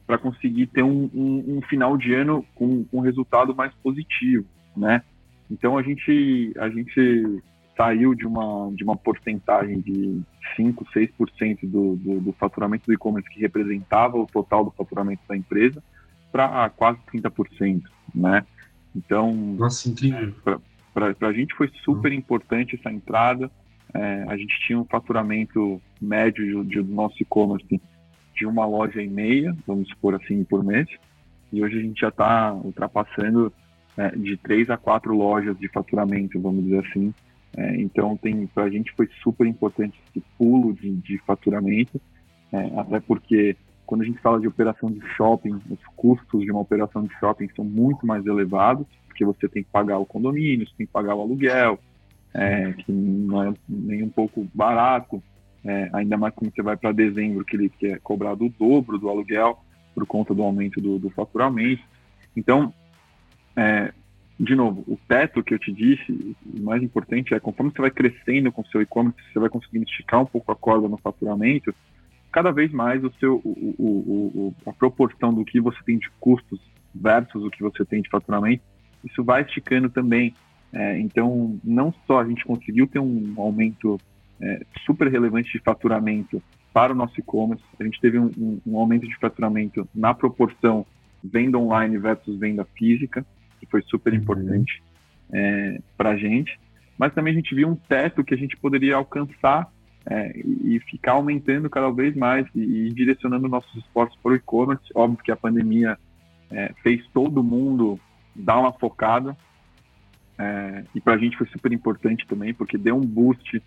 para 0.06 0.18
conseguir 0.18 0.66
ter 0.66 0.82
um, 0.82 1.10
um, 1.14 1.56
um, 1.56 1.62
final 1.62 1.96
de 1.96 2.12
ano 2.14 2.44
com, 2.54 2.84
com 2.84 2.98
um 2.98 3.02
resultado 3.02 3.54
mais 3.54 3.72
positivo, 3.82 4.46
né? 4.76 5.02
Então 5.50 5.76
a 5.76 5.82
gente 5.82 6.52
a 6.58 6.68
gente 6.68 7.42
saiu 7.76 8.14
de 8.14 8.26
uma 8.26 8.70
de 8.74 8.84
uma 8.84 8.96
porcentagem 8.96 9.80
de 9.80 10.20
5, 10.56 10.84
6% 10.94 11.58
do, 11.62 11.96
do, 11.96 12.20
do 12.20 12.32
faturamento 12.32 12.86
do 12.86 12.92
e-commerce 12.92 13.28
que 13.30 13.40
representava 13.40 14.18
o 14.18 14.26
total 14.26 14.64
do 14.64 14.70
faturamento 14.70 15.22
da 15.28 15.36
empresa 15.36 15.82
para 16.30 16.70
quase 16.70 16.98
30%, 17.12 17.82
né? 18.14 18.44
Então, 18.94 19.32
Nossa, 19.34 19.88
incrível. 19.88 20.34
Para 20.92 21.14
a 21.20 21.32
gente 21.32 21.54
foi 21.54 21.70
super 21.84 22.12
importante 22.12 22.76
essa 22.76 22.92
entrada. 22.92 23.50
É, 23.94 24.24
a 24.28 24.36
gente 24.36 24.58
tinha 24.66 24.78
um 24.78 24.84
faturamento 24.84 25.80
médio 26.00 26.64
de, 26.64 26.80
do 26.80 26.92
nosso 26.92 27.16
e-commerce 27.20 27.80
de 28.34 28.46
uma 28.46 28.64
loja 28.64 29.02
e 29.02 29.08
meia, 29.08 29.54
vamos 29.66 29.88
supor 29.88 30.14
assim, 30.14 30.44
por 30.44 30.64
mês. 30.64 30.88
E 31.52 31.62
hoje 31.62 31.78
a 31.78 31.82
gente 31.82 32.00
já 32.00 32.08
está 32.08 32.52
ultrapassando 32.54 33.52
é, 33.96 34.10
de 34.10 34.36
três 34.38 34.70
a 34.70 34.76
quatro 34.76 35.14
lojas 35.14 35.58
de 35.58 35.68
faturamento, 35.68 36.40
vamos 36.40 36.64
dizer 36.64 36.84
assim. 36.86 37.14
É, 37.56 37.76
então, 37.76 38.18
para 38.54 38.64
a 38.64 38.70
gente 38.70 38.90
foi 38.92 39.08
super 39.22 39.46
importante 39.46 39.98
esse 40.08 40.24
pulo 40.38 40.72
de, 40.72 40.90
de 40.96 41.18
faturamento, 41.18 42.00
é, 42.50 42.80
até 42.80 43.00
porque 43.00 43.56
quando 43.86 44.02
a 44.02 44.04
gente 44.04 44.20
fala 44.20 44.40
de 44.40 44.48
operação 44.48 44.90
de 44.90 45.00
shopping, 45.16 45.60
os 45.70 45.84
custos 45.96 46.42
de 46.42 46.50
uma 46.50 46.60
operação 46.60 47.04
de 47.04 47.14
shopping 47.18 47.48
são 47.54 47.64
muito 47.64 48.06
mais 48.06 48.24
elevados 48.26 48.86
porque 49.12 49.24
você 49.24 49.48
tem 49.48 49.62
que 49.62 49.70
pagar 49.70 49.98
o 49.98 50.06
condomínio, 50.06 50.66
você 50.66 50.74
tem 50.76 50.86
que 50.86 50.92
pagar 50.92 51.14
o 51.14 51.20
aluguel, 51.20 51.78
é, 52.34 52.72
que 52.72 52.90
não 52.90 53.42
é 53.42 53.54
nem 53.68 54.02
um 54.02 54.08
pouco 54.08 54.48
barato, 54.54 55.22
é, 55.64 55.90
ainda 55.92 56.16
mais 56.16 56.34
quando 56.34 56.52
você 56.52 56.62
vai 56.62 56.76
para 56.76 56.92
dezembro, 56.92 57.44
que 57.44 57.56
ele 57.56 57.68
que 57.68 57.86
é 57.86 57.98
cobrado 57.98 58.46
o 58.46 58.48
dobro 58.48 58.98
do 58.98 59.08
aluguel 59.08 59.58
por 59.94 60.06
conta 60.06 60.34
do 60.34 60.42
aumento 60.42 60.80
do, 60.80 60.98
do 60.98 61.10
faturamento. 61.10 61.82
Então, 62.34 62.72
é, 63.54 63.92
de 64.40 64.56
novo, 64.56 64.82
o 64.88 64.98
teto 65.06 65.42
que 65.42 65.54
eu 65.54 65.58
te 65.58 65.70
disse, 65.70 66.34
o 66.46 66.62
mais 66.62 66.82
importante 66.82 67.34
é 67.34 67.38
conforme 67.38 67.70
você 67.70 67.82
vai 67.82 67.90
crescendo 67.90 68.50
com 68.50 68.62
o 68.62 68.66
seu 68.66 68.80
e-commerce, 68.80 69.20
você 69.32 69.38
vai 69.38 69.50
conseguindo 69.50 69.84
esticar 69.84 70.22
um 70.22 70.26
pouco 70.26 70.50
a 70.50 70.56
corda 70.56 70.88
no 70.88 70.96
faturamento, 70.96 71.74
cada 72.32 72.50
vez 72.50 72.72
mais 72.72 73.04
o 73.04 73.12
seu, 73.20 73.36
o, 73.44 73.74
o, 73.78 74.54
o, 74.64 74.70
a 74.70 74.72
proporção 74.72 75.32
do 75.32 75.44
que 75.44 75.60
você 75.60 75.78
tem 75.84 75.98
de 75.98 76.10
custos 76.18 76.60
versus 76.94 77.44
o 77.44 77.50
que 77.50 77.62
você 77.62 77.84
tem 77.84 78.02
de 78.02 78.08
faturamento 78.08 78.62
isso 79.04 79.24
vai 79.24 79.42
esticando 79.42 79.90
também. 79.90 80.34
É, 80.72 80.98
então, 80.98 81.58
não 81.62 81.92
só 82.06 82.20
a 82.20 82.24
gente 82.24 82.44
conseguiu 82.44 82.86
ter 82.86 82.98
um 82.98 83.34
aumento 83.36 84.00
é, 84.40 84.64
super 84.86 85.08
relevante 85.08 85.52
de 85.52 85.58
faturamento 85.58 86.42
para 86.72 86.92
o 86.92 86.96
nosso 86.96 87.18
e-commerce, 87.20 87.62
a 87.78 87.84
gente 87.84 88.00
teve 88.00 88.18
um, 88.18 88.60
um, 88.66 88.78
aumento 88.78 89.06
de 89.06 89.14
faturamento 89.18 89.86
na 89.94 90.14
proporção 90.14 90.86
venda 91.22 91.58
online 91.58 91.98
versus 91.98 92.38
venda 92.38 92.64
física, 92.76 93.26
que 93.60 93.66
foi 93.66 93.82
super 93.82 94.12
uhum. 94.12 94.18
importante. 94.20 94.82
é, 95.32 95.80
para 95.96 96.10
a 96.10 96.16
gente, 96.16 96.58
mas 96.98 97.14
também 97.14 97.32
a 97.32 97.36
gente 97.36 97.54
viu 97.54 97.68
um 97.68 97.74
teto 97.74 98.24
que 98.24 98.34
a 98.34 98.36
gente 98.36 98.56
poderia 98.56 98.96
alcançar 98.96 99.70
é, 100.08 100.32
e 100.36 100.80
ficar 100.80 101.12
aumentando 101.12 101.70
cada 101.70 101.90
vez 101.90 102.16
mais 102.16 102.46
e, 102.54 102.60
e 102.60 102.92
direcionando 102.92 103.48
nossos 103.48 103.74
esforços 103.76 104.18
para 104.22 104.32
o 104.32 104.34
e-commerce. 104.34 104.84
Óbvio 104.94 105.22
que 105.22 105.30
a 105.30 105.36
pandemia 105.36 105.98
é, 106.50 106.72
fez 106.82 107.06
todo 107.12 107.42
mundo 107.42 107.98
dar 108.34 108.58
uma 108.58 108.72
focada 108.72 109.36
é, 110.38 110.84
e 110.94 111.00
para 111.00 111.14
a 111.14 111.18
gente 111.18 111.36
foi 111.36 111.46
super 111.48 111.72
importante 111.72 112.26
também 112.26 112.54
porque 112.54 112.78
deu 112.78 112.96
um 112.96 113.06
boost 113.06 113.62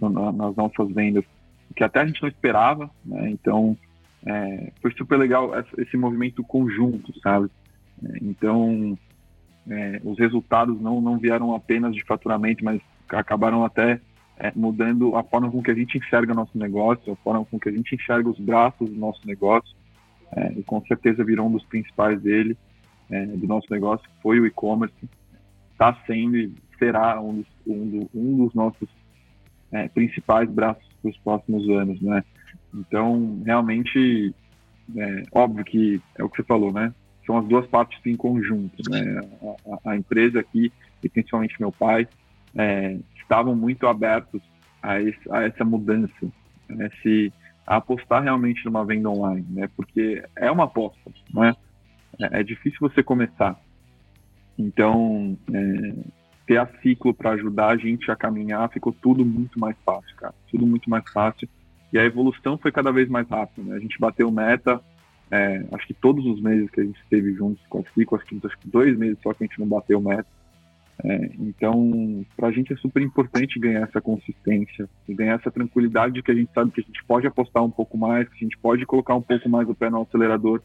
no, 0.00 0.08
na, 0.08 0.32
nas 0.32 0.56
nossas 0.56 0.90
vendas 0.90 1.24
que 1.74 1.84
até 1.84 2.00
a 2.00 2.06
gente 2.06 2.22
não 2.22 2.28
esperava, 2.28 2.90
né? 3.04 3.28
então 3.30 3.76
é, 4.24 4.72
foi 4.80 4.92
super 4.92 5.18
legal 5.18 5.52
esse 5.78 5.96
movimento 5.96 6.42
conjunto, 6.42 7.12
sabe? 7.20 7.50
É, 8.02 8.18
então 8.22 8.98
é, 9.68 10.00
os 10.04 10.18
resultados 10.18 10.80
não, 10.80 11.00
não 11.00 11.18
vieram 11.18 11.54
apenas 11.54 11.94
de 11.94 12.02
faturamento, 12.04 12.64
mas 12.64 12.80
acabaram 13.08 13.64
até 13.64 14.00
é, 14.38 14.52
mudando 14.54 15.16
a 15.16 15.22
forma 15.22 15.50
com 15.50 15.62
que 15.62 15.70
a 15.70 15.74
gente 15.74 15.96
enxerga 15.96 16.34
nosso 16.34 16.56
negócio, 16.56 17.12
a 17.12 17.16
forma 17.16 17.44
com 17.44 17.58
que 17.58 17.68
a 17.68 17.72
gente 17.72 17.94
enxerga 17.94 18.28
os 18.28 18.38
braços 18.38 18.88
do 18.88 18.96
nosso 18.96 19.20
negócio, 19.26 19.74
é, 20.32 20.52
e 20.52 20.62
com 20.62 20.80
certeza 20.86 21.24
virou 21.24 21.46
um 21.46 21.52
dos 21.52 21.64
principais 21.64 22.20
dele, 22.20 22.56
é, 23.10 23.24
do 23.26 23.46
nosso 23.46 23.66
negócio, 23.70 24.08
foi 24.22 24.40
o 24.40 24.46
e-commerce, 24.46 24.94
está 25.72 25.96
sendo 26.06 26.36
e 26.36 26.52
será 26.78 27.20
um 27.20 27.36
dos, 27.36 27.46
um, 27.66 27.88
do, 27.88 28.10
um 28.14 28.44
dos 28.44 28.54
nossos 28.54 28.88
é, 29.72 29.88
principais 29.88 30.48
braços 30.50 30.84
para 31.00 31.10
os 31.10 31.16
próximos 31.18 31.68
anos, 31.70 32.00
né? 32.00 32.24
Então, 32.74 33.42
realmente, 33.44 34.34
é, 34.96 35.22
óbvio 35.32 35.64
que 35.64 36.00
é 36.16 36.24
o 36.24 36.28
que 36.28 36.36
você 36.36 36.42
falou, 36.42 36.72
né? 36.72 36.92
São 37.24 37.38
as 37.38 37.46
duas 37.46 37.66
partes 37.66 37.98
em 38.04 38.16
conjunto, 38.16 38.76
né? 38.90 39.20
A, 39.84 39.92
a 39.92 39.96
empresa 39.96 40.40
aqui, 40.40 40.72
e 41.02 41.08
principalmente 41.08 41.60
meu 41.60 41.72
pai, 41.72 42.06
é, 42.54 42.98
estavam 43.26 43.56
muito 43.56 43.86
abertos 43.86 44.40
a, 44.82 45.00
esse, 45.00 45.30
a 45.30 45.42
essa 45.42 45.64
mudança, 45.64 46.26
né? 46.68 46.88
Se, 47.02 47.32
a 47.66 47.76
apostar 47.76 48.22
realmente 48.22 48.64
numa 48.64 48.84
venda 48.84 49.10
online, 49.10 49.44
né? 49.50 49.68
Porque 49.76 50.22
é 50.36 50.50
uma 50.50 50.64
aposta, 50.64 51.10
né? 51.34 51.54
É, 52.20 52.40
é 52.40 52.42
difícil 52.42 52.78
você 52.80 53.02
começar. 53.02 53.60
Então, 54.56 55.36
é, 55.52 55.94
ter 56.46 56.58
a 56.58 56.66
ciclo 56.80 57.12
para 57.12 57.32
ajudar 57.32 57.68
a 57.68 57.76
gente 57.76 58.10
a 58.10 58.16
caminhar 58.16 58.70
ficou 58.70 58.92
tudo 58.92 59.24
muito 59.24 59.58
mais 59.58 59.76
fácil, 59.84 60.14
cara. 60.16 60.34
Tudo 60.50 60.64
muito 60.64 60.88
mais 60.88 61.04
fácil. 61.10 61.48
E 61.92 61.98
a 61.98 62.04
evolução 62.04 62.56
foi 62.56 62.70
cada 62.70 62.92
vez 62.92 63.08
mais 63.08 63.28
rápida, 63.28 63.68
né? 63.68 63.76
A 63.76 63.80
gente 63.80 63.98
bateu 63.98 64.30
meta, 64.30 64.80
é, 65.30 65.64
acho 65.72 65.86
que 65.88 65.94
todos 65.94 66.24
os 66.24 66.40
meses 66.40 66.70
que 66.70 66.80
a 66.80 66.84
gente 66.84 67.00
esteve 67.02 67.34
juntos 67.34 67.60
com 67.68 67.80
a 67.80 67.82
ciclo, 67.94 68.16
acho 68.16 68.26
que, 68.26 68.46
acho 68.46 68.58
que 68.58 68.68
dois 68.68 68.96
meses 68.96 69.18
só 69.22 69.34
que 69.34 69.42
a 69.42 69.46
gente 69.46 69.58
não 69.58 69.66
bateu 69.66 70.00
meta. 70.00 70.26
É, 71.04 71.30
então, 71.38 72.24
para 72.36 72.48
a 72.48 72.52
gente 72.52 72.72
é 72.72 72.76
super 72.76 73.02
importante 73.02 73.60
ganhar 73.60 73.82
essa 73.82 74.00
consistência 74.00 74.88
e 75.06 75.14
ganhar 75.14 75.34
essa 75.34 75.50
tranquilidade 75.50 76.14
de 76.14 76.22
que 76.22 76.30
a 76.30 76.34
gente 76.34 76.50
sabe 76.54 76.70
que 76.70 76.80
a 76.80 76.84
gente 76.84 77.04
pode 77.04 77.26
apostar 77.26 77.62
um 77.62 77.70
pouco 77.70 77.98
mais, 77.98 78.28
que 78.28 78.36
a 78.36 78.44
gente 78.44 78.56
pode 78.58 78.86
colocar 78.86 79.14
um 79.14 79.22
pouco 79.22 79.48
mais 79.48 79.68
o 79.68 79.74
pé 79.74 79.90
no 79.90 80.02
acelerador 80.02 80.62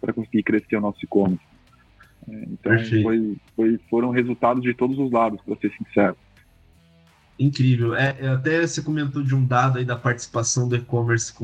para 0.00 0.12
conseguir 0.12 0.42
crescer 0.42 0.76
o 0.76 0.80
nosso 0.80 0.98
e-commerce. 1.02 1.44
É, 2.28 2.44
então, 2.50 2.72
foi, 3.02 3.36
foi, 3.54 3.80
foram 3.90 4.10
resultados 4.10 4.62
de 4.62 4.72
todos 4.72 4.98
os 4.98 5.10
lados, 5.12 5.40
para 5.42 5.56
ser 5.56 5.70
sincero. 5.72 6.16
Incrível. 7.38 7.94
É, 7.94 8.16
é, 8.20 8.28
até 8.28 8.66
você 8.66 8.80
comentou 8.80 9.22
de 9.22 9.34
um 9.34 9.44
dado 9.44 9.78
aí 9.78 9.84
da 9.84 9.96
participação 9.96 10.68
do 10.68 10.76
e-commerce 10.76 11.34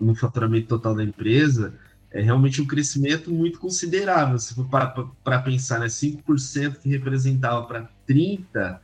no 0.00 0.14
faturamento 0.14 0.68
total 0.68 0.94
da 0.94 1.02
empresa 1.02 1.74
é 2.10 2.22
realmente 2.22 2.62
um 2.62 2.66
crescimento 2.66 3.30
muito 3.30 3.58
considerável. 3.58 4.38
Se 4.38 4.54
for 4.54 4.66
para 4.68 5.38
pensar, 5.40 5.80
né? 5.80 5.86
5% 5.86 6.78
que 6.80 6.88
representava 6.88 7.66
para 7.66 7.90
30%, 8.08 8.78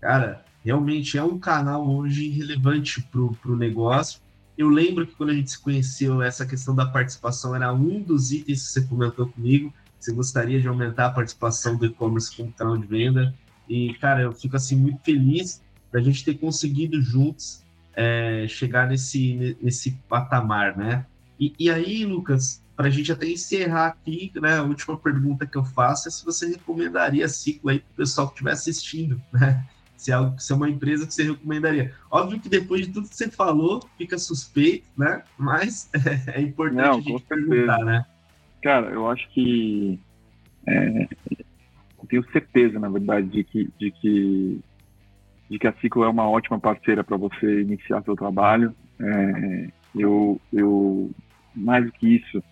cara, 0.00 0.44
realmente 0.64 1.16
é 1.16 1.22
um 1.22 1.38
canal 1.38 1.88
hoje 1.88 2.28
relevante 2.28 3.02
para 3.02 3.50
o 3.50 3.56
negócio. 3.56 4.20
Eu 4.56 4.68
lembro 4.68 5.06
que 5.06 5.14
quando 5.14 5.30
a 5.30 5.34
gente 5.34 5.50
se 5.50 5.58
conheceu, 5.58 6.22
essa 6.22 6.46
questão 6.46 6.74
da 6.74 6.86
participação 6.86 7.54
era 7.54 7.72
um 7.72 8.00
dos 8.00 8.32
itens 8.32 8.62
que 8.62 8.68
você 8.68 8.82
comentou 8.82 9.28
comigo. 9.28 9.72
Você 9.98 10.12
gostaria 10.12 10.60
de 10.60 10.68
aumentar 10.68 11.06
a 11.06 11.10
participação 11.10 11.76
do 11.76 11.86
e-commerce 11.86 12.34
como 12.36 12.52
canal 12.52 12.76
de 12.76 12.86
venda. 12.86 13.34
E, 13.68 13.94
cara, 13.94 14.22
eu 14.22 14.32
fico 14.32 14.56
assim 14.56 14.76
muito 14.76 15.02
feliz 15.02 15.62
da 15.92 16.00
gente 16.00 16.24
ter 16.24 16.34
conseguido 16.34 17.00
juntos 17.00 17.62
é, 17.94 18.46
chegar 18.48 18.88
nesse, 18.88 19.56
nesse 19.62 19.92
patamar, 20.08 20.76
né? 20.76 21.06
E, 21.38 21.54
e 21.58 21.70
aí, 21.70 22.04
Lucas, 22.04 22.62
para 22.76 22.86
a 22.86 22.90
gente 22.90 23.12
até 23.12 23.26
encerrar 23.26 23.86
aqui, 23.86 24.32
né, 24.36 24.58
a 24.58 24.62
última 24.62 24.96
pergunta 24.96 25.46
que 25.46 25.56
eu 25.56 25.64
faço 25.64 26.08
é 26.08 26.10
se 26.10 26.24
você 26.24 26.48
recomendaria 26.48 27.28
ciclo 27.28 27.70
aí 27.70 27.78
para 27.78 27.92
o 27.92 27.96
pessoal 27.96 28.28
que 28.28 28.34
estiver 28.34 28.52
assistindo, 28.52 29.20
né? 29.32 29.64
Se 29.96 30.10
é, 30.10 30.14
algo, 30.14 30.38
se 30.38 30.52
é 30.52 30.56
uma 30.56 30.68
empresa 30.68 31.06
que 31.06 31.14
você 31.14 31.22
recomendaria. 31.22 31.94
Óbvio 32.10 32.40
que 32.40 32.48
depois 32.48 32.86
de 32.86 32.92
tudo 32.92 33.08
que 33.08 33.14
você 33.14 33.30
falou, 33.30 33.80
fica 33.96 34.18
suspeito, 34.18 34.86
né? 34.98 35.22
Mas 35.38 35.88
é, 35.94 36.38
é 36.38 36.42
importante 36.42 36.82
Não, 36.82 36.98
a 36.98 37.00
gente 37.00 37.22
perguntar, 37.22 37.84
né? 37.84 38.04
Cara, 38.62 38.90
eu 38.90 39.08
acho 39.08 39.28
que 39.30 39.98
é, 40.66 41.08
eu 41.38 42.06
tenho 42.08 42.30
certeza, 42.32 42.78
na 42.78 42.88
verdade, 42.88 43.28
de 43.28 43.44
que, 43.44 43.70
de 43.78 43.90
que 43.92 44.60
de 45.48 45.58
que 45.58 45.68
a 45.68 45.72
Ciclo 45.74 46.04
é 46.04 46.08
uma 46.08 46.28
ótima 46.28 46.58
parceira 46.58 47.04
para 47.04 47.16
você 47.16 47.60
iniciar 47.60 48.02
seu 48.02 48.16
trabalho. 48.16 48.74
É, 48.98 49.68
eu, 49.94 50.40
eu 50.52 51.10
mais 51.54 51.84
do 51.84 51.92
que 51.92 52.16
isso, 52.16 52.42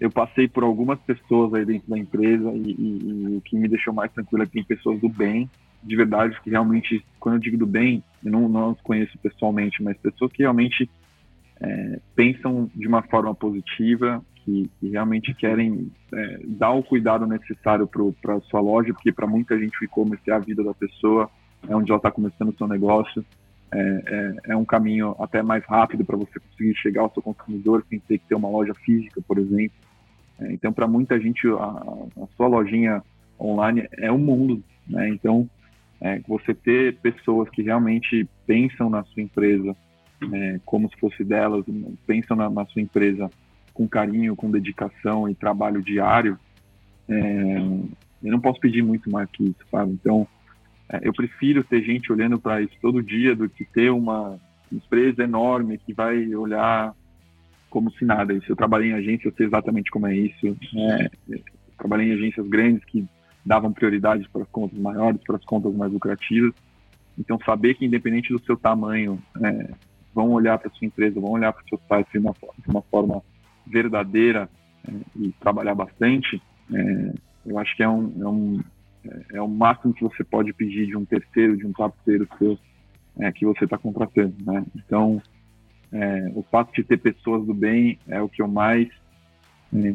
eu 0.00 0.10
passei 0.10 0.46
por 0.46 0.62
algumas 0.62 0.98
pessoas 1.00 1.54
aí 1.54 1.64
dentro 1.64 1.88
da 1.88 1.98
empresa 1.98 2.52
e, 2.52 2.70
e, 2.70 3.32
e 3.32 3.36
o 3.36 3.40
que 3.40 3.56
me 3.56 3.68
deixou 3.68 3.92
mais 3.92 4.12
tranquilo 4.12 4.42
é 4.42 4.46
que 4.46 4.52
tem 4.52 4.64
pessoas 4.64 5.00
do 5.00 5.08
bem, 5.08 5.50
de 5.82 5.96
verdade, 5.96 6.38
que 6.42 6.50
realmente, 6.50 7.04
quando 7.18 7.36
eu 7.36 7.40
digo 7.40 7.56
do 7.56 7.66
bem, 7.66 8.02
eu 8.24 8.30
não, 8.30 8.48
não 8.48 8.70
os 8.72 8.80
conheço 8.80 9.16
pessoalmente, 9.18 9.82
mas 9.82 9.96
pessoas 9.98 10.32
que 10.32 10.42
realmente 10.42 10.88
é, 11.60 12.00
pensam 12.14 12.70
de 12.74 12.86
uma 12.86 13.02
forma 13.02 13.34
positiva, 13.34 14.22
que, 14.36 14.70
que 14.78 14.88
realmente 14.88 15.34
querem 15.34 15.90
é, 16.12 16.40
dar 16.44 16.72
o 16.72 16.82
cuidado 16.82 17.26
necessário 17.26 17.86
para 17.86 18.34
a 18.34 18.40
sua 18.42 18.60
loja, 18.60 18.92
porque 18.92 19.12
para 19.12 19.26
muita 19.26 19.58
gente 19.58 19.76
e-commerce 19.84 20.28
é 20.30 20.32
a 20.32 20.38
vida 20.38 20.62
da 20.62 20.74
pessoa, 20.74 21.30
é 21.68 21.74
onde 21.74 21.90
ela 21.90 21.98
está 21.98 22.10
começando 22.10 22.50
o 22.50 22.56
seu 22.56 22.66
negócio, 22.66 23.24
é, 23.70 23.78
é, 23.78 24.52
é, 24.52 24.56
um 24.56 24.64
caminho 24.64 25.14
até 25.18 25.42
mais 25.42 25.64
rápido 25.66 26.04
para 26.04 26.16
você 26.16 26.40
conseguir 26.40 26.74
chegar 26.76 27.02
ao 27.02 27.12
seu 27.12 27.22
consumidor 27.22 27.84
sem 27.88 27.98
ter 28.00 28.18
que 28.18 28.26
ter 28.26 28.34
uma 28.34 28.48
loja 28.48 28.72
física, 28.74 29.20
por 29.26 29.38
exemplo. 29.38 29.76
É, 30.40 30.52
então, 30.52 30.72
para 30.72 30.86
muita 30.86 31.18
gente, 31.20 31.46
a, 31.48 32.22
a, 32.22 32.26
sua 32.36 32.46
lojinha 32.46 33.02
online 33.40 33.88
é 33.92 34.10
um 34.10 34.18
mundo, 34.18 34.62
né? 34.86 35.08
Então, 35.08 35.48
é, 36.00 36.20
você 36.28 36.54
ter 36.54 36.96
pessoas 36.98 37.48
que 37.50 37.62
realmente 37.62 38.28
pensam 38.46 38.88
na 38.88 39.02
sua 39.04 39.22
empresa 39.22 39.76
é, 40.32 40.60
como 40.64 40.88
se 40.88 40.96
fosse 40.96 41.22
delas, 41.24 41.64
pensam 42.06 42.36
na, 42.36 42.50
na, 42.50 42.66
sua 42.66 42.82
empresa 42.82 43.30
com 43.72 43.88
carinho, 43.88 44.34
com 44.34 44.50
dedicação 44.50 45.28
e 45.28 45.34
trabalho 45.34 45.82
diário, 45.82 46.38
é, 47.08 47.58
eu 48.22 48.32
não 48.32 48.40
posso 48.40 48.58
pedir 48.58 48.82
muito 48.82 49.08
mais 49.10 49.30
que 49.30 49.44
isso, 49.44 49.64
sabe? 49.70 49.92
Então, 49.92 50.26
é, 50.88 51.00
eu 51.02 51.12
prefiro 51.12 51.62
ter 51.62 51.82
gente 51.82 52.12
olhando 52.12 52.38
para 52.38 52.60
isso 52.60 52.74
todo 52.80 53.02
dia 53.02 53.34
do 53.34 53.48
que 53.48 53.64
ter 53.64 53.90
uma 53.90 54.38
empresa 54.72 55.22
enorme 55.22 55.78
que 55.78 55.92
vai 55.92 56.34
olhar 56.34 56.94
como 57.70 57.90
se 57.92 58.04
nada. 58.04 58.38
Se 58.40 58.50
eu 58.50 58.56
trabalhei 58.56 58.90
em 58.90 58.94
agência, 58.94 59.28
eu 59.28 59.34
sei 59.36 59.46
exatamente 59.46 59.90
como 59.90 60.06
é 60.06 60.16
isso. 60.16 60.56
É, 60.76 61.10
trabalhei 61.76 62.10
em 62.10 62.14
agências 62.14 62.46
grandes 62.48 62.84
que 62.84 63.06
davam 63.44 63.72
prioridade 63.72 64.28
para 64.30 64.42
as 64.42 64.48
contas 64.48 64.78
maiores, 64.78 65.20
para 65.22 65.36
as 65.36 65.44
contas 65.44 65.74
mais 65.74 65.92
lucrativas. 65.92 66.52
Então, 67.18 67.38
saber 67.44 67.74
que 67.74 67.84
independente 67.84 68.32
do 68.32 68.42
seu 68.44 68.56
tamanho, 68.56 69.20
é, 69.42 69.70
vão 70.14 70.30
olhar 70.30 70.58
para 70.58 70.70
sua 70.70 70.86
empresa, 70.86 71.20
vão 71.20 71.30
olhar 71.30 71.52
para 71.52 71.64
o 71.64 71.68
seu 71.68 71.80
site 71.88 72.12
de 72.12 72.18
uma, 72.18 72.32
de 72.32 72.68
uma 72.68 72.82
forma 72.82 73.22
verdadeira 73.66 74.48
é, 74.86 74.92
e 75.16 75.32
trabalhar 75.40 75.74
bastante, 75.74 76.40
é, 76.72 77.12
eu 77.46 77.58
acho 77.58 77.74
que 77.76 77.82
é 77.82 77.88
um, 77.88 78.12
é 78.20 78.28
um 78.28 78.60
é 79.32 79.40
o 79.40 79.48
máximo 79.48 79.94
que 79.94 80.02
você 80.02 80.22
pode 80.22 80.52
pedir 80.52 80.86
de 80.86 80.96
um 80.96 81.04
terceiro, 81.04 81.56
de 81.56 81.66
um 81.66 81.72
parceiro 81.72 82.28
seu 82.38 82.58
é, 83.20 83.32
que 83.32 83.44
você 83.44 83.64
está 83.64 83.78
contratando, 83.78 84.34
né? 84.44 84.64
Então, 84.76 85.20
é, 85.92 86.30
o 86.34 86.42
fato 86.42 86.72
de 86.72 86.84
ter 86.84 86.98
pessoas 86.98 87.46
do 87.46 87.54
bem 87.54 87.98
é 88.06 88.20
o 88.20 88.28
que 88.28 88.42
eu 88.42 88.48
mais 88.48 88.88
é, 89.74 89.94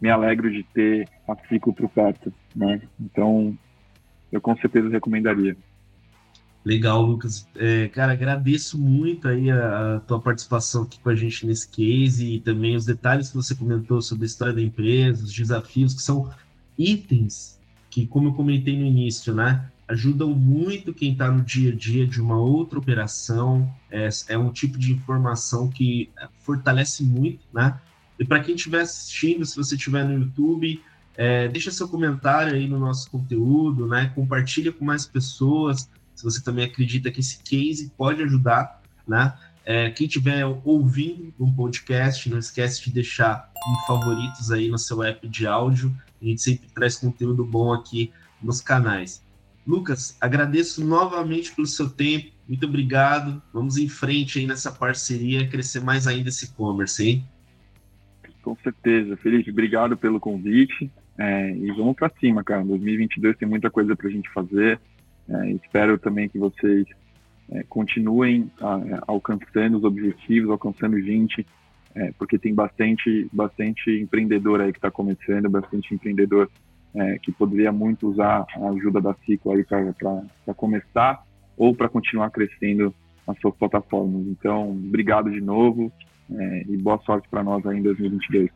me 0.00 0.10
alegro 0.10 0.50
de 0.50 0.62
ter 0.64 1.08
a 1.28 1.36
Ciclo 1.48 1.72
por 1.72 1.88
perto, 1.88 2.32
né? 2.54 2.82
Então, 3.00 3.56
eu 4.30 4.40
com 4.40 4.56
certeza 4.56 4.88
recomendaria. 4.88 5.56
Legal, 6.64 7.02
Lucas. 7.02 7.48
É, 7.56 7.88
cara, 7.88 8.12
agradeço 8.12 8.78
muito 8.78 9.26
aí 9.26 9.50
a, 9.50 9.96
a, 9.96 10.00
tua 10.00 10.20
participação 10.20 10.84
aqui 10.84 11.00
com 11.00 11.08
a 11.08 11.14
gente 11.14 11.46
nesse 11.46 11.68
case 11.68 12.34
e 12.34 12.40
também 12.40 12.76
os 12.76 12.84
detalhes 12.84 13.30
que 13.30 13.36
você 13.36 13.54
comentou 13.54 14.00
sobre 14.00 14.24
a 14.24 14.26
história 14.26 14.54
da 14.54 14.62
empresa, 14.62 15.24
os 15.24 15.32
desafios 15.32 15.92
que 15.92 16.02
são 16.02 16.30
itens 16.78 17.60
que, 17.92 18.06
como 18.06 18.28
eu 18.28 18.32
comentei 18.32 18.78
no 18.78 18.86
início, 18.86 19.34
né, 19.34 19.70
ajudam 19.92 20.30
muito 20.30 20.92
quem 20.92 21.12
está 21.12 21.30
no 21.30 21.42
dia 21.42 21.72
a 21.72 21.76
dia 21.76 22.06
de 22.06 22.20
uma 22.20 22.38
outra 22.38 22.78
operação. 22.78 23.72
É, 23.90 24.08
é 24.28 24.36
um 24.38 24.50
tipo 24.50 24.78
de 24.78 24.92
informação 24.92 25.68
que 25.68 26.10
fortalece 26.40 27.02
muito, 27.02 27.44
né? 27.52 27.78
E 28.18 28.24
para 28.24 28.40
quem 28.40 28.54
estiver 28.54 28.82
assistindo, 28.82 29.44
se 29.46 29.56
você 29.56 29.74
estiver 29.76 30.04
no 30.04 30.14
YouTube, 30.14 30.80
É, 31.14 31.46
deixa 31.46 31.70
seu 31.70 31.86
comentário 31.86 32.54
aí 32.54 32.66
no 32.66 32.78
nosso 32.78 33.10
conteúdo, 33.10 33.86
né? 33.86 34.10
Compartilha 34.14 34.72
com 34.72 34.82
mais 34.82 35.04
pessoas. 35.06 35.90
Se 36.14 36.24
você 36.24 36.40
também 36.42 36.64
acredita 36.64 37.10
que 37.10 37.20
esse 37.20 37.36
case 37.42 37.92
pode 37.98 38.22
ajudar, 38.22 38.80
né? 39.06 39.34
É, 39.62 39.90
quem 39.90 40.06
estiver 40.06 40.42
ouvindo 40.64 41.34
um 41.38 41.52
podcast, 41.52 42.30
não 42.30 42.38
esquece 42.38 42.82
de 42.84 42.90
deixar 42.90 43.52
um 43.68 43.86
favoritos 43.86 44.50
aí 44.50 44.70
no 44.70 44.78
seu 44.78 45.02
app 45.02 45.28
de 45.28 45.46
áudio. 45.46 45.94
A 46.20 46.24
gente 46.24 46.40
sempre 46.40 46.68
traz 46.74 46.96
conteúdo 46.96 47.44
bom 47.44 47.74
aqui 47.74 48.10
nos 48.42 48.62
canais. 48.62 49.22
Lucas, 49.66 50.16
agradeço 50.20 50.84
novamente 50.84 51.54
pelo 51.54 51.66
seu 51.66 51.88
tempo. 51.88 52.32
Muito 52.48 52.66
obrigado. 52.66 53.40
Vamos 53.52 53.76
em 53.76 53.88
frente 53.88 54.38
aí 54.38 54.46
nessa 54.46 54.72
parceria, 54.72 55.48
crescer 55.48 55.80
mais 55.80 56.06
ainda 56.06 56.28
esse 56.28 56.46
e-commerce, 56.46 57.06
hein? 57.06 57.24
Com 58.42 58.56
certeza. 58.56 59.16
Felipe, 59.16 59.50
obrigado 59.50 59.96
pelo 59.96 60.18
convite. 60.18 60.90
É, 61.16 61.50
e 61.50 61.70
vamos 61.72 61.94
para 61.94 62.10
cima, 62.18 62.42
cara. 62.42 62.64
2022 62.64 63.36
tem 63.36 63.48
muita 63.48 63.70
coisa 63.70 63.94
para 63.94 64.08
a 64.08 64.10
gente 64.10 64.28
fazer. 64.30 64.80
É, 65.28 65.52
espero 65.52 65.96
também 65.98 66.28
que 66.28 66.38
vocês 66.38 66.86
é, 67.50 67.62
continuem 67.68 68.50
a, 68.60 68.74
a, 68.74 69.04
alcançando 69.06 69.78
os 69.78 69.84
objetivos, 69.84 70.50
alcançando 70.50 71.00
gente, 71.00 71.46
é, 71.94 72.12
porque 72.18 72.38
tem 72.38 72.52
bastante, 72.52 73.28
bastante 73.32 73.90
empreendedor 73.90 74.60
aí 74.60 74.72
que 74.72 74.78
está 74.78 74.90
começando, 74.90 75.48
bastante 75.48 75.94
empreendedor 75.94 76.50
é, 76.94 77.18
que 77.18 77.32
poderia 77.32 77.72
muito 77.72 78.08
usar 78.10 78.46
a 78.54 78.68
ajuda 78.68 79.00
da 79.00 79.14
Ciclo 79.24 79.52
aí 79.52 79.64
para 79.64 80.54
começar 80.54 81.24
ou 81.56 81.74
para 81.74 81.88
continuar 81.88 82.30
crescendo 82.30 82.94
nas 83.26 83.38
suas 83.40 83.54
plataformas. 83.56 84.26
Então, 84.26 84.70
obrigado 84.70 85.30
de 85.30 85.40
novo 85.40 85.92
é, 86.30 86.64
e 86.68 86.76
boa 86.76 86.98
sorte 87.04 87.28
para 87.28 87.42
nós 87.42 87.64
aí 87.66 87.78
em 87.78 87.82
2022. 87.82 88.50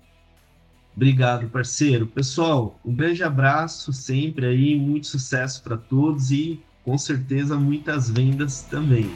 Obrigado, 0.94 1.48
parceiro. 1.48 2.06
Pessoal, 2.06 2.80
um 2.84 2.94
grande 2.94 3.22
abraço 3.22 3.92
sempre 3.92 4.46
aí, 4.46 4.78
muito 4.78 5.06
sucesso 5.06 5.62
para 5.62 5.76
todos 5.76 6.30
e 6.30 6.60
com 6.84 6.96
certeza 6.96 7.56
muitas 7.56 8.08
vendas 8.08 8.62
também. 8.62 9.10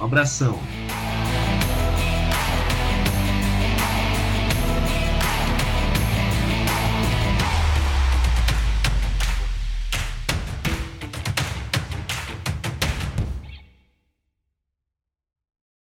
Um 0.00 0.04
abração. 0.04 0.58